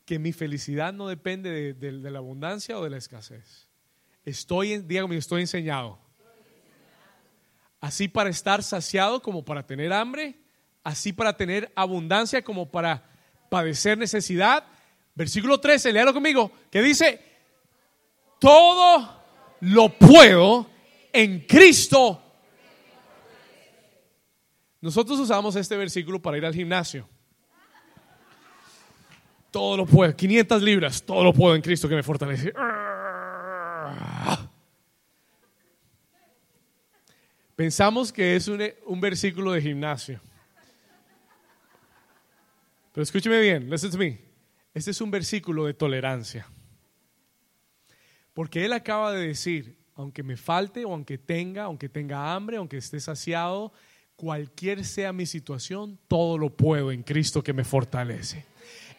que 0.06 0.18
mi 0.18 0.32
felicidad 0.32 0.92
no 0.92 1.08
depende 1.08 1.74
de, 1.74 1.92
la 1.92 2.18
abundancia 2.18 2.78
o 2.78 2.84
de 2.84 2.90
la 2.90 2.98
escasez. 2.98 3.68
Estoy, 4.24 4.78
dígame, 4.78 5.16
estoy 5.16 5.42
enseñado. 5.42 5.98
Así 7.80 8.08
para 8.08 8.30
estar 8.30 8.62
saciado 8.62 9.22
como 9.22 9.44
para 9.44 9.66
tener 9.66 9.92
hambre, 9.92 10.36
así 10.84 11.12
para 11.12 11.36
tener 11.36 11.72
abundancia 11.74 12.42
como 12.42 12.70
para 12.70 13.08
padecer 13.48 13.98
necesidad. 13.98 14.64
Versículo 15.14 15.58
13, 15.58 15.92
léalo 15.92 16.12
conmigo, 16.12 16.52
que 16.70 16.82
dice, 16.82 17.29
todo 18.40 19.22
lo 19.60 19.90
puedo 19.90 20.66
en 21.12 21.40
Cristo. 21.46 22.20
Nosotros 24.80 25.20
usamos 25.20 25.54
este 25.54 25.76
versículo 25.76 26.20
para 26.20 26.38
ir 26.38 26.46
al 26.46 26.54
gimnasio. 26.54 27.08
Todo 29.50 29.76
lo 29.76 29.86
puedo, 29.86 30.14
500 30.16 30.62
libras, 30.62 31.02
todo 31.02 31.22
lo 31.22 31.32
puedo 31.32 31.54
en 31.54 31.62
Cristo 31.62 31.88
que 31.88 31.94
me 31.94 32.02
fortalece. 32.02 32.52
Pensamos 37.54 38.10
que 38.10 38.36
es 38.36 38.48
un, 38.48 38.62
un 38.86 39.00
versículo 39.00 39.52
de 39.52 39.60
gimnasio. 39.60 40.20
Pero 42.92 43.02
escúcheme 43.02 43.38
bien, 43.40 43.68
listen 43.68 43.90
to 43.90 43.98
me. 43.98 44.18
Este 44.72 44.92
es 44.92 45.00
un 45.00 45.10
versículo 45.10 45.66
de 45.66 45.74
tolerancia. 45.74 46.46
Porque 48.32 48.64
Él 48.64 48.72
acaba 48.72 49.12
de 49.12 49.26
decir, 49.26 49.78
aunque 49.94 50.22
me 50.22 50.36
falte 50.36 50.84
o 50.84 50.92
aunque 50.92 51.18
tenga, 51.18 51.64
aunque 51.64 51.88
tenga 51.88 52.32
hambre, 52.32 52.56
aunque 52.56 52.78
esté 52.78 53.00
saciado, 53.00 53.72
cualquier 54.16 54.84
sea 54.84 55.12
mi 55.12 55.26
situación, 55.26 55.98
todo 56.08 56.38
lo 56.38 56.50
puedo 56.50 56.92
en 56.92 57.02
Cristo 57.02 57.42
que 57.42 57.52
me 57.52 57.64
fortalece. 57.64 58.44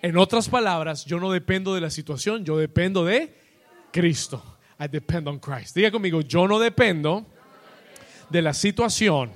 En 0.02 0.18
otras 0.18 0.50
palabras, 0.50 1.06
yo 1.06 1.20
no 1.20 1.32
dependo 1.32 1.76
de 1.76 1.82
la 1.82 1.92
situación, 1.92 2.44
yo 2.44 2.58
dependo 2.58 3.06
de 3.06 3.34
Cristo. 3.92 4.44
I 4.80 4.88
depend 4.88 5.28
on 5.28 5.40
Christ. 5.40 5.76
Diga 5.76 5.92
conmigo, 5.92 6.22
yo 6.22 6.48
no 6.48 6.58
dependo 6.58 7.28
de 8.30 8.42
la 8.42 8.54
situación. 8.54 9.32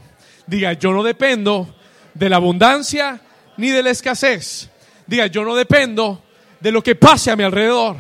Diga, 0.48 0.74
yo 0.74 0.92
no 0.92 1.04
dependo 1.04 1.76
de 2.16 2.30
la 2.30 2.38
abundancia 2.38 3.22
ni 3.58 3.70
de 3.70 3.84
la 3.84 3.92
escasez. 3.92 4.72
Diga, 5.06 5.28
yo 5.28 5.44
no 5.44 5.56
dependo 5.56 6.24
de 6.60 6.72
lo 6.72 6.82
que 6.82 6.96
pase 6.96 7.30
a 7.30 7.36
mi 7.36 7.44
alrededor. 7.44 7.98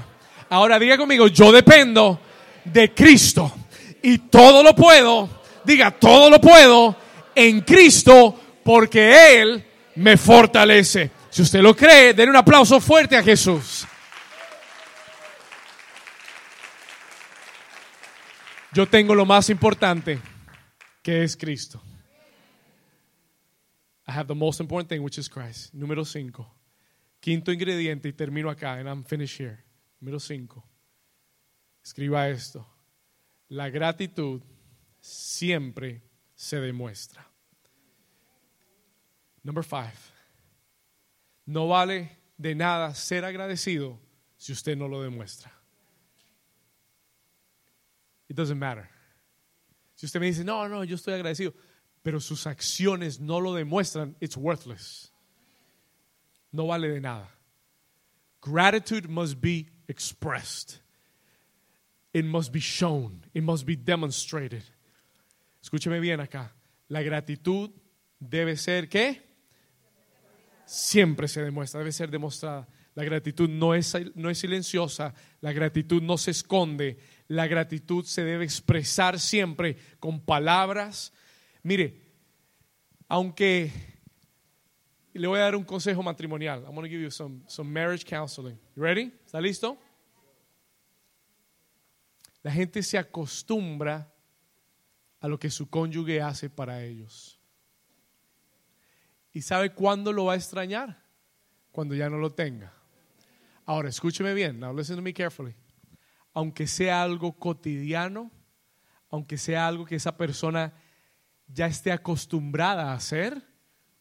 Ahora 0.55 0.79
diga 0.79 0.95
conmigo, 0.95 1.27
yo 1.27 1.51
dependo 1.51 2.17
de 2.63 2.93
Cristo. 2.93 3.53
Y 4.01 4.19
todo 4.19 4.63
lo 4.63 4.73
puedo, 4.73 5.43
diga, 5.65 5.91
todo 5.91 6.29
lo 6.29 6.39
puedo 6.39 6.95
en 7.35 7.59
Cristo 7.59 8.61
porque 8.63 9.41
Él 9.41 9.65
me 9.95 10.15
fortalece. 10.15 11.11
Si 11.29 11.41
usted 11.41 11.59
lo 11.59 11.75
cree, 11.75 12.13
den 12.13 12.29
un 12.29 12.37
aplauso 12.37 12.79
fuerte 12.79 13.17
a 13.17 13.21
Jesús. 13.21 13.85
Yo 18.71 18.87
tengo 18.87 19.13
lo 19.13 19.25
más 19.25 19.49
importante, 19.49 20.21
que 21.03 21.25
es 21.25 21.35
Cristo. 21.35 21.83
I 24.07 24.13
have 24.13 24.27
the 24.27 24.33
most 24.33 24.61
important 24.61 24.87
thing, 24.87 25.01
which 25.01 25.17
is 25.17 25.27
Christ. 25.27 25.73
Número 25.73 26.05
5. 26.05 26.49
Quinto 27.19 27.51
ingrediente, 27.51 28.07
y 28.07 28.13
termino 28.13 28.49
acá, 28.49 28.79
and 28.79 28.87
I'm 28.87 29.03
finished 29.03 29.37
here. 29.37 29.64
Número 30.05 30.19
5. 30.19 30.63
Escriba 31.83 32.29
esto. 32.29 32.63
La 33.47 33.71
gratitud 33.71 34.39
siempre 35.01 36.03
se 36.35 36.59
demuestra. 36.59 37.27
Number 39.41 39.63
5. 39.63 39.89
No 41.47 41.69
vale 41.69 42.19
de 42.37 42.53
nada 42.53 42.93
ser 42.93 43.25
agradecido 43.25 43.99
si 44.37 44.51
usted 44.51 44.77
no 44.77 44.87
lo 44.87 45.01
demuestra. 45.01 45.51
It 48.27 48.35
doesn't 48.35 48.59
matter. 48.59 48.87
Si 49.95 50.05
usted 50.05 50.19
me 50.19 50.27
dice, 50.27 50.43
no, 50.43 50.67
no, 50.69 50.83
yo 50.83 50.97
estoy 50.97 51.15
agradecido, 51.15 51.51
pero 52.03 52.19
sus 52.19 52.45
acciones 52.45 53.19
no 53.19 53.39
lo 53.39 53.55
demuestran, 53.55 54.15
it's 54.19 54.37
worthless. 54.37 55.11
No 56.51 56.67
vale 56.67 56.89
de 56.89 57.01
nada. 57.01 57.27
Gratitude 58.39 59.09
must 59.09 59.41
be 59.41 59.74
expressed. 59.87 60.81
It 62.13 62.25
must 62.25 62.51
be 62.51 62.59
shown. 62.59 63.25
It 63.33 63.43
must 63.43 63.65
be 63.65 63.75
demonstrated. 63.75 64.63
Escúcheme 65.61 65.99
bien 65.99 66.19
acá. 66.19 66.53
La 66.87 67.01
gratitud 67.01 67.71
debe 68.19 68.55
ser 68.55 68.87
¿qué? 68.87 69.21
Siempre 70.65 71.27
se 71.27 71.43
demuestra, 71.43 71.79
debe 71.79 71.91
ser 71.91 72.09
demostrada. 72.09 72.67
La 72.95 73.03
gratitud 73.03 73.49
no 73.49 73.75
es, 73.75 73.93
no 74.15 74.29
es 74.29 74.37
silenciosa, 74.37 75.13
la 75.41 75.51
gratitud 75.51 76.01
no 76.01 76.17
se 76.17 76.31
esconde, 76.31 76.97
la 77.27 77.45
gratitud 77.45 78.05
se 78.05 78.23
debe 78.23 78.45
expresar 78.45 79.19
siempre 79.19 79.75
con 79.99 80.21
palabras. 80.21 81.11
Mire, 81.63 82.01
aunque 83.09 83.94
le 85.19 85.27
voy 85.27 85.39
a 85.39 85.43
dar 85.43 85.55
un 85.55 85.63
consejo 85.63 86.03
matrimonial. 86.03 86.63
I'm 86.65 86.75
going 86.75 86.83
to 86.83 86.89
give 86.89 87.01
you 87.01 87.09
some, 87.09 87.41
some 87.47 87.71
marriage 87.71 88.05
counseling. 88.05 88.59
You 88.75 88.83
ready? 88.83 89.13
¿Está 89.25 89.39
listo? 89.39 89.77
La 92.43 92.51
gente 92.51 92.83
se 92.83 92.97
acostumbra 92.97 94.11
a 95.21 95.27
lo 95.27 95.39
que 95.39 95.49
su 95.49 95.69
cónyuge 95.69 96.21
hace 96.21 96.49
para 96.49 96.83
ellos. 96.83 97.39
¿Y 99.31 99.41
sabe 99.41 99.71
cuándo 99.73 100.13
lo 100.13 100.25
va 100.25 100.33
a 100.33 100.35
extrañar? 100.35 101.01
Cuando 101.71 101.95
ya 101.95 102.09
no 102.09 102.17
lo 102.17 102.33
tenga. 102.33 102.73
Ahora, 103.65 103.89
escúcheme 103.89 104.33
bien. 104.33 104.59
Now 104.59 104.73
listen 104.73 104.95
to 104.95 105.01
me 105.01 105.13
carefully. 105.13 105.55
Aunque 106.33 106.67
sea 106.67 107.01
algo 107.01 107.33
cotidiano, 107.39 108.31
aunque 109.09 109.37
sea 109.37 109.67
algo 109.67 109.85
que 109.85 109.95
esa 109.95 110.17
persona 110.17 110.73
ya 111.47 111.67
esté 111.67 111.91
acostumbrada 111.91 112.91
a 112.91 112.95
hacer, 112.95 113.41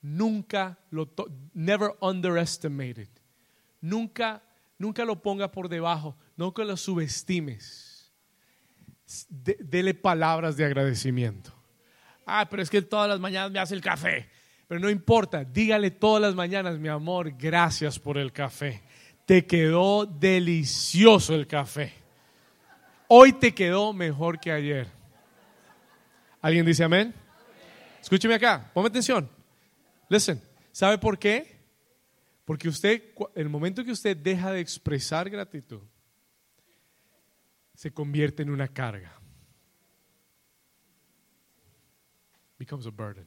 nunca 0.04 0.78
lo 0.90 1.08
never 1.54 1.92
underestimate 2.00 3.00
it. 3.00 3.10
Nunca 3.80 4.42
nunca 4.78 5.04
lo 5.04 5.20
ponga 5.22 5.50
por 5.50 5.68
debajo, 5.68 6.16
nunca 6.36 6.62
lo 6.62 6.76
subestimes. 6.76 8.12
dele 9.28 9.94
palabras 9.94 10.56
de 10.56 10.64
agradecimiento. 10.64 11.52
Ah, 12.26 12.46
pero 12.48 12.62
es 12.62 12.70
que 12.70 12.82
todas 12.82 13.08
las 13.08 13.20
mañanas 13.20 13.50
me 13.50 13.58
hace 13.58 13.74
el 13.74 13.80
café. 13.80 14.28
Pero 14.66 14.80
no 14.80 14.90
importa, 14.90 15.44
dígale 15.44 15.90
todas 15.90 16.22
las 16.22 16.34
mañanas, 16.34 16.78
mi 16.78 16.88
amor, 16.88 17.32
gracias 17.36 17.98
por 17.98 18.18
el 18.18 18.32
café. 18.32 18.82
Te 19.26 19.46
quedó 19.46 20.06
delicioso 20.06 21.34
el 21.34 21.46
café. 21.46 21.92
Hoy 23.08 23.34
te 23.34 23.54
quedó 23.54 23.92
mejor 23.92 24.40
que 24.40 24.52
ayer. 24.52 24.86
¿Alguien 26.40 26.64
dice 26.64 26.84
amén? 26.84 27.14
Escúcheme 28.02 28.34
acá, 28.34 28.70
ponme 28.74 28.88
atención. 28.88 29.28
Listen, 30.08 30.42
¿sabe 30.72 30.98
por 30.98 31.18
qué? 31.18 31.54
Porque 32.44 32.68
usted, 32.68 33.02
el 33.34 33.48
momento 33.48 33.84
que 33.84 33.92
usted 33.92 34.16
deja 34.16 34.52
de 34.52 34.60
expresar 34.60 35.30
gratitud, 35.30 35.82
se 37.74 37.92
convierte 37.92 38.42
en 38.42 38.50
una 38.50 38.68
carga. 38.68 39.18
Becomes 42.58 42.86
a 42.86 42.90
burden. 42.90 43.26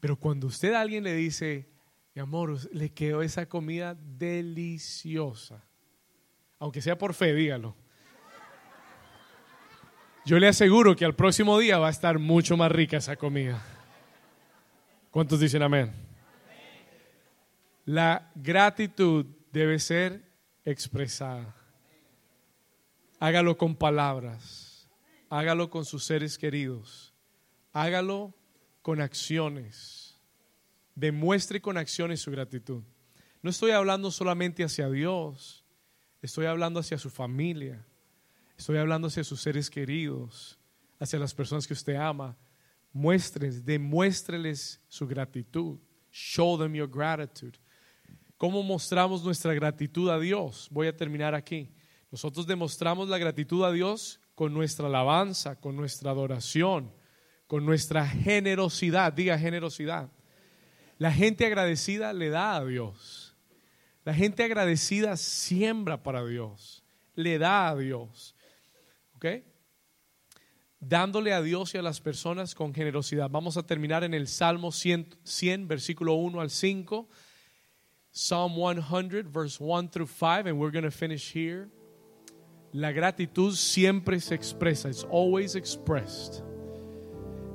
Pero 0.00 0.16
cuando 0.16 0.46
usted 0.46 0.72
a 0.72 0.80
alguien 0.80 1.04
le 1.04 1.14
dice, 1.14 1.68
mi 2.14 2.22
amor, 2.22 2.58
le 2.74 2.92
quedó 2.92 3.22
esa 3.22 3.46
comida 3.46 3.94
deliciosa, 3.94 5.64
aunque 6.58 6.82
sea 6.82 6.98
por 6.98 7.14
fe, 7.14 7.34
dígalo. 7.34 7.76
Yo 10.24 10.38
le 10.38 10.48
aseguro 10.48 10.96
que 10.96 11.04
al 11.04 11.14
próximo 11.14 11.58
día 11.58 11.78
va 11.78 11.88
a 11.88 11.90
estar 11.90 12.18
mucho 12.18 12.56
más 12.56 12.72
rica 12.72 12.98
esa 12.98 13.16
comida. 13.16 13.62
¿Cuántos 15.10 15.40
dicen 15.40 15.62
amén? 15.62 15.92
La 17.84 18.30
gratitud 18.34 19.26
debe 19.52 19.78
ser 19.78 20.24
expresada. 20.64 21.56
Hágalo 23.18 23.56
con 23.56 23.74
palabras, 23.74 24.88
hágalo 25.28 25.68
con 25.68 25.84
sus 25.84 26.04
seres 26.04 26.38
queridos, 26.38 27.12
hágalo 27.72 28.34
con 28.82 29.00
acciones. 29.00 30.18
Demuestre 30.94 31.60
con 31.60 31.76
acciones 31.76 32.20
su 32.20 32.30
gratitud. 32.30 32.82
No 33.42 33.50
estoy 33.50 33.70
hablando 33.70 34.10
solamente 34.10 34.64
hacia 34.64 34.88
Dios, 34.90 35.64
estoy 36.20 36.46
hablando 36.46 36.80
hacia 36.80 36.98
su 36.98 37.10
familia, 37.10 37.86
Estoy 38.60 38.76
hablando 38.76 39.08
hacia 39.08 39.24
sus 39.24 39.40
seres 39.40 39.70
queridos, 39.70 40.58
hacia 40.98 41.18
las 41.18 41.32
personas 41.32 41.66
que 41.66 41.72
usted 41.72 41.94
ama. 41.94 42.36
Muéstrenles, 42.92 43.64
demuéstreles 43.64 44.80
su 44.88 45.06
gratitud. 45.06 45.78
Show 46.10 46.58
them 46.58 46.74
your 46.74 46.88
gratitude. 46.88 47.58
¿Cómo 48.36 48.62
mostramos 48.62 49.22
nuestra 49.22 49.54
gratitud 49.54 50.08
a 50.08 50.18
Dios? 50.18 50.68
Voy 50.70 50.86
a 50.86 50.96
terminar 50.96 51.34
aquí. 51.34 51.72
Nosotros 52.10 52.46
demostramos 52.46 53.08
la 53.08 53.18
gratitud 53.18 53.62
a 53.64 53.70
Dios 53.70 54.18
con 54.34 54.52
nuestra 54.52 54.86
alabanza, 54.86 55.60
con 55.60 55.76
nuestra 55.76 56.10
adoración, 56.10 56.92
con 57.46 57.64
nuestra 57.64 58.06
generosidad. 58.06 59.12
Diga 59.12 59.38
generosidad. 59.38 60.10
La 60.98 61.12
gente 61.12 61.46
agradecida 61.46 62.12
le 62.12 62.30
da 62.30 62.56
a 62.56 62.64
Dios. 62.64 63.36
La 64.04 64.14
gente 64.14 64.42
agradecida 64.42 65.16
siembra 65.16 66.02
para 66.02 66.24
Dios, 66.24 66.82
le 67.14 67.38
da 67.38 67.68
a 67.68 67.76
Dios. 67.76 68.34
¿Ok? 69.16 69.26
Dándole 70.80 71.34
a 71.34 71.42
Dios 71.42 71.74
y 71.74 71.78
a 71.78 71.82
las 71.82 72.00
personas 72.00 72.54
con 72.54 72.72
generosidad. 72.72 73.28
Vamos 73.30 73.56
a 73.56 73.62
terminar 73.62 74.02
en 74.02 74.14
el 74.14 74.26
Salmo 74.26 74.72
100, 74.72 75.18
100 75.22 75.68
versículo 75.68 76.14
1 76.14 76.40
al 76.40 76.50
5. 76.50 77.08
Psalm 78.12 78.56
100, 78.56 79.32
verse 79.32 79.60
1 79.60 79.88
through 79.90 80.08
5, 80.08 80.46
and 80.46 80.58
we're 80.58 80.72
going 80.72 80.84
to 80.84 80.90
finish 80.90 81.32
here. 81.32 81.68
La 82.72 82.92
gratitud 82.92 83.52
siempre 83.52 84.18
se 84.20 84.34
expresa, 84.34 84.88
it's 84.88 85.04
always 85.04 85.54
expressed. 85.54 86.42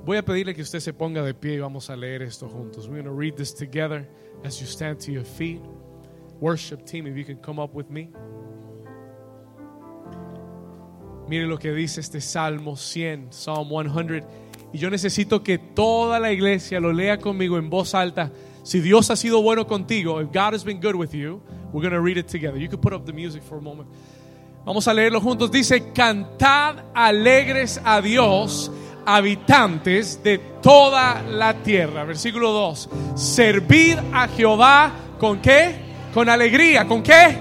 Voy 0.06 0.18
a 0.18 0.24
pedirle 0.24 0.54
que 0.54 0.62
usted 0.62 0.80
se 0.80 0.94
ponga 0.94 1.24
de 1.24 1.34
pie 1.34 1.56
y 1.56 1.60
vamos 1.60 1.90
a 1.90 1.96
leer 1.96 2.22
esto 2.22 2.48
juntos. 2.48 2.88
We're 2.88 3.02
going 3.02 3.06
to 3.06 3.12
read 3.12 3.36
this 3.36 3.54
together 3.54 4.08
as 4.44 4.62
you 4.62 4.68
stand 4.68 5.00
to 5.02 5.12
your 5.12 5.26
feet. 5.26 5.62
Worship 6.40 6.86
team, 6.86 7.08
if 7.08 7.18
you 7.18 7.26
can 7.26 7.38
come 7.38 7.60
up 7.60 7.74
with 7.74 7.90
me. 7.90 8.12
Mire 11.28 11.48
lo 11.48 11.58
que 11.58 11.72
dice 11.72 12.02
este 12.02 12.22
Salmo 12.22 12.76
100, 12.76 13.30
Psalm 13.32 13.70
100. 13.70 14.24
Y 14.74 14.78
yo 14.78 14.90
necesito 14.90 15.42
que 15.42 15.58
toda 15.58 16.20
la 16.20 16.32
iglesia 16.32 16.80
lo 16.80 16.94
lea 16.94 17.18
conmigo 17.18 17.58
en 17.58 17.70
voz 17.70 17.96
alta. 17.96 18.32
Si 18.64 18.80
Dios 18.80 19.10
ha 19.10 19.16
sido 19.16 19.42
bueno 19.42 19.66
contigo, 19.66 20.22
if 20.22 20.28
God 20.28 20.54
has 20.54 20.64
been 20.64 20.80
good 20.80 20.96
with 20.96 21.12
you, 21.12 21.42
we're 21.72 21.82
going 21.82 21.92
to 21.92 22.02
read 22.02 22.18
it 22.18 22.28
together. 22.28 22.58
You 22.58 22.70
can 22.70 22.80
put 22.80 22.94
up 22.94 23.06
the 23.06 23.14
music 23.14 23.42
for 23.42 23.58
a 23.58 23.62
moment. 23.62 23.88
Vamos 24.66 24.88
a 24.88 24.94
leerlo 24.94 25.22
juntos. 25.22 25.52
Dice, 25.52 25.94
cantad 25.94 26.84
alegres 26.94 27.80
a 27.84 28.02
Dios, 28.02 28.72
habitantes 29.06 30.22
de 30.24 30.40
toda 30.62 31.22
la 31.24 31.54
tierra. 31.64 32.04
Versículo 32.04 32.52
2. 32.52 32.90
Servid 33.16 33.98
a 34.12 34.28
Jehová 34.28 34.92
con 35.20 35.42
qué? 35.42 35.76
Con 36.14 36.30
alegría. 36.30 36.86
¿Con 36.86 37.02
qué? 37.02 37.38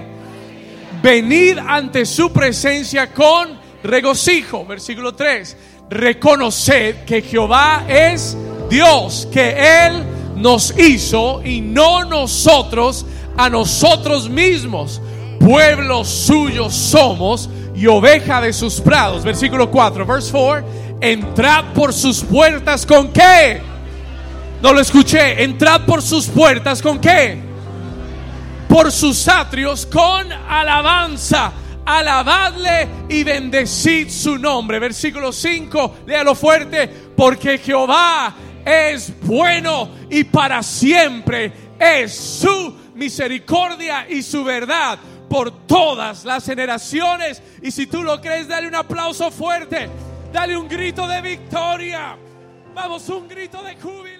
Venid 1.01 1.57
ante 1.57 2.05
su 2.05 2.31
presencia 2.31 3.11
con 3.13 3.64
regocijo. 3.85 4.65
Versículo 4.65 5.13
3. 5.13 5.57
Reconoced 5.89 7.05
que 7.05 7.21
Jehová 7.21 7.85
es 7.87 8.37
Dios, 8.69 9.27
que 9.31 9.85
Él 9.85 10.03
nos 10.35 10.77
hizo 10.77 11.41
y 11.43 11.61
no 11.61 12.03
nosotros 12.03 13.05
a 13.37 13.49
nosotros 13.49 14.29
mismos. 14.29 15.01
Pueblo 15.39 16.03
suyo 16.03 16.69
somos 16.69 17.49
y 17.75 17.87
oveja 17.87 18.41
de 18.41 18.53
sus 18.53 18.81
prados. 18.81 19.23
Versículo 19.23 19.69
4, 19.69 20.05
verse 20.05 20.31
4. 20.31 20.67
Entrad 21.01 21.65
por 21.73 21.93
sus 21.93 22.23
puertas 22.23 22.85
con 22.85 23.11
qué? 23.11 23.61
No 24.61 24.73
lo 24.73 24.79
escuché. 24.79 25.43
Entrad 25.43 25.81
por 25.81 26.01
sus 26.01 26.27
puertas 26.27 26.81
con 26.81 26.99
qué? 26.99 27.37
Por 28.67 28.91
sus 28.91 29.27
atrios 29.27 29.85
con 29.85 30.31
alabanza 30.31 31.51
alabadle 31.85 32.87
y 33.09 33.23
bendecid 33.23 34.09
su 34.09 34.37
nombre. 34.37 34.79
Versículo 34.79 35.31
5, 35.31 35.97
léalo 36.07 36.35
fuerte, 36.35 36.87
porque 37.15 37.57
Jehová 37.57 38.35
es 38.65 39.13
bueno 39.21 39.89
y 40.09 40.23
para 40.23 40.63
siempre 40.63 41.51
es 41.79 42.15
su 42.15 42.75
misericordia 42.95 44.07
y 44.09 44.23
su 44.23 44.43
verdad 44.43 44.97
por 45.29 45.67
todas 45.67 46.25
las 46.25 46.45
generaciones. 46.45 47.41
Y 47.61 47.71
si 47.71 47.87
tú 47.87 48.03
lo 48.03 48.19
crees, 48.21 48.47
dale 48.47 48.67
un 48.67 48.75
aplauso 48.75 49.31
fuerte, 49.31 49.89
dale 50.33 50.57
un 50.57 50.67
grito 50.67 51.07
de 51.07 51.21
victoria. 51.21 52.17
Vamos, 52.73 53.07
un 53.09 53.27
grito 53.27 53.63
de 53.63 53.75
júbilo. 53.75 54.14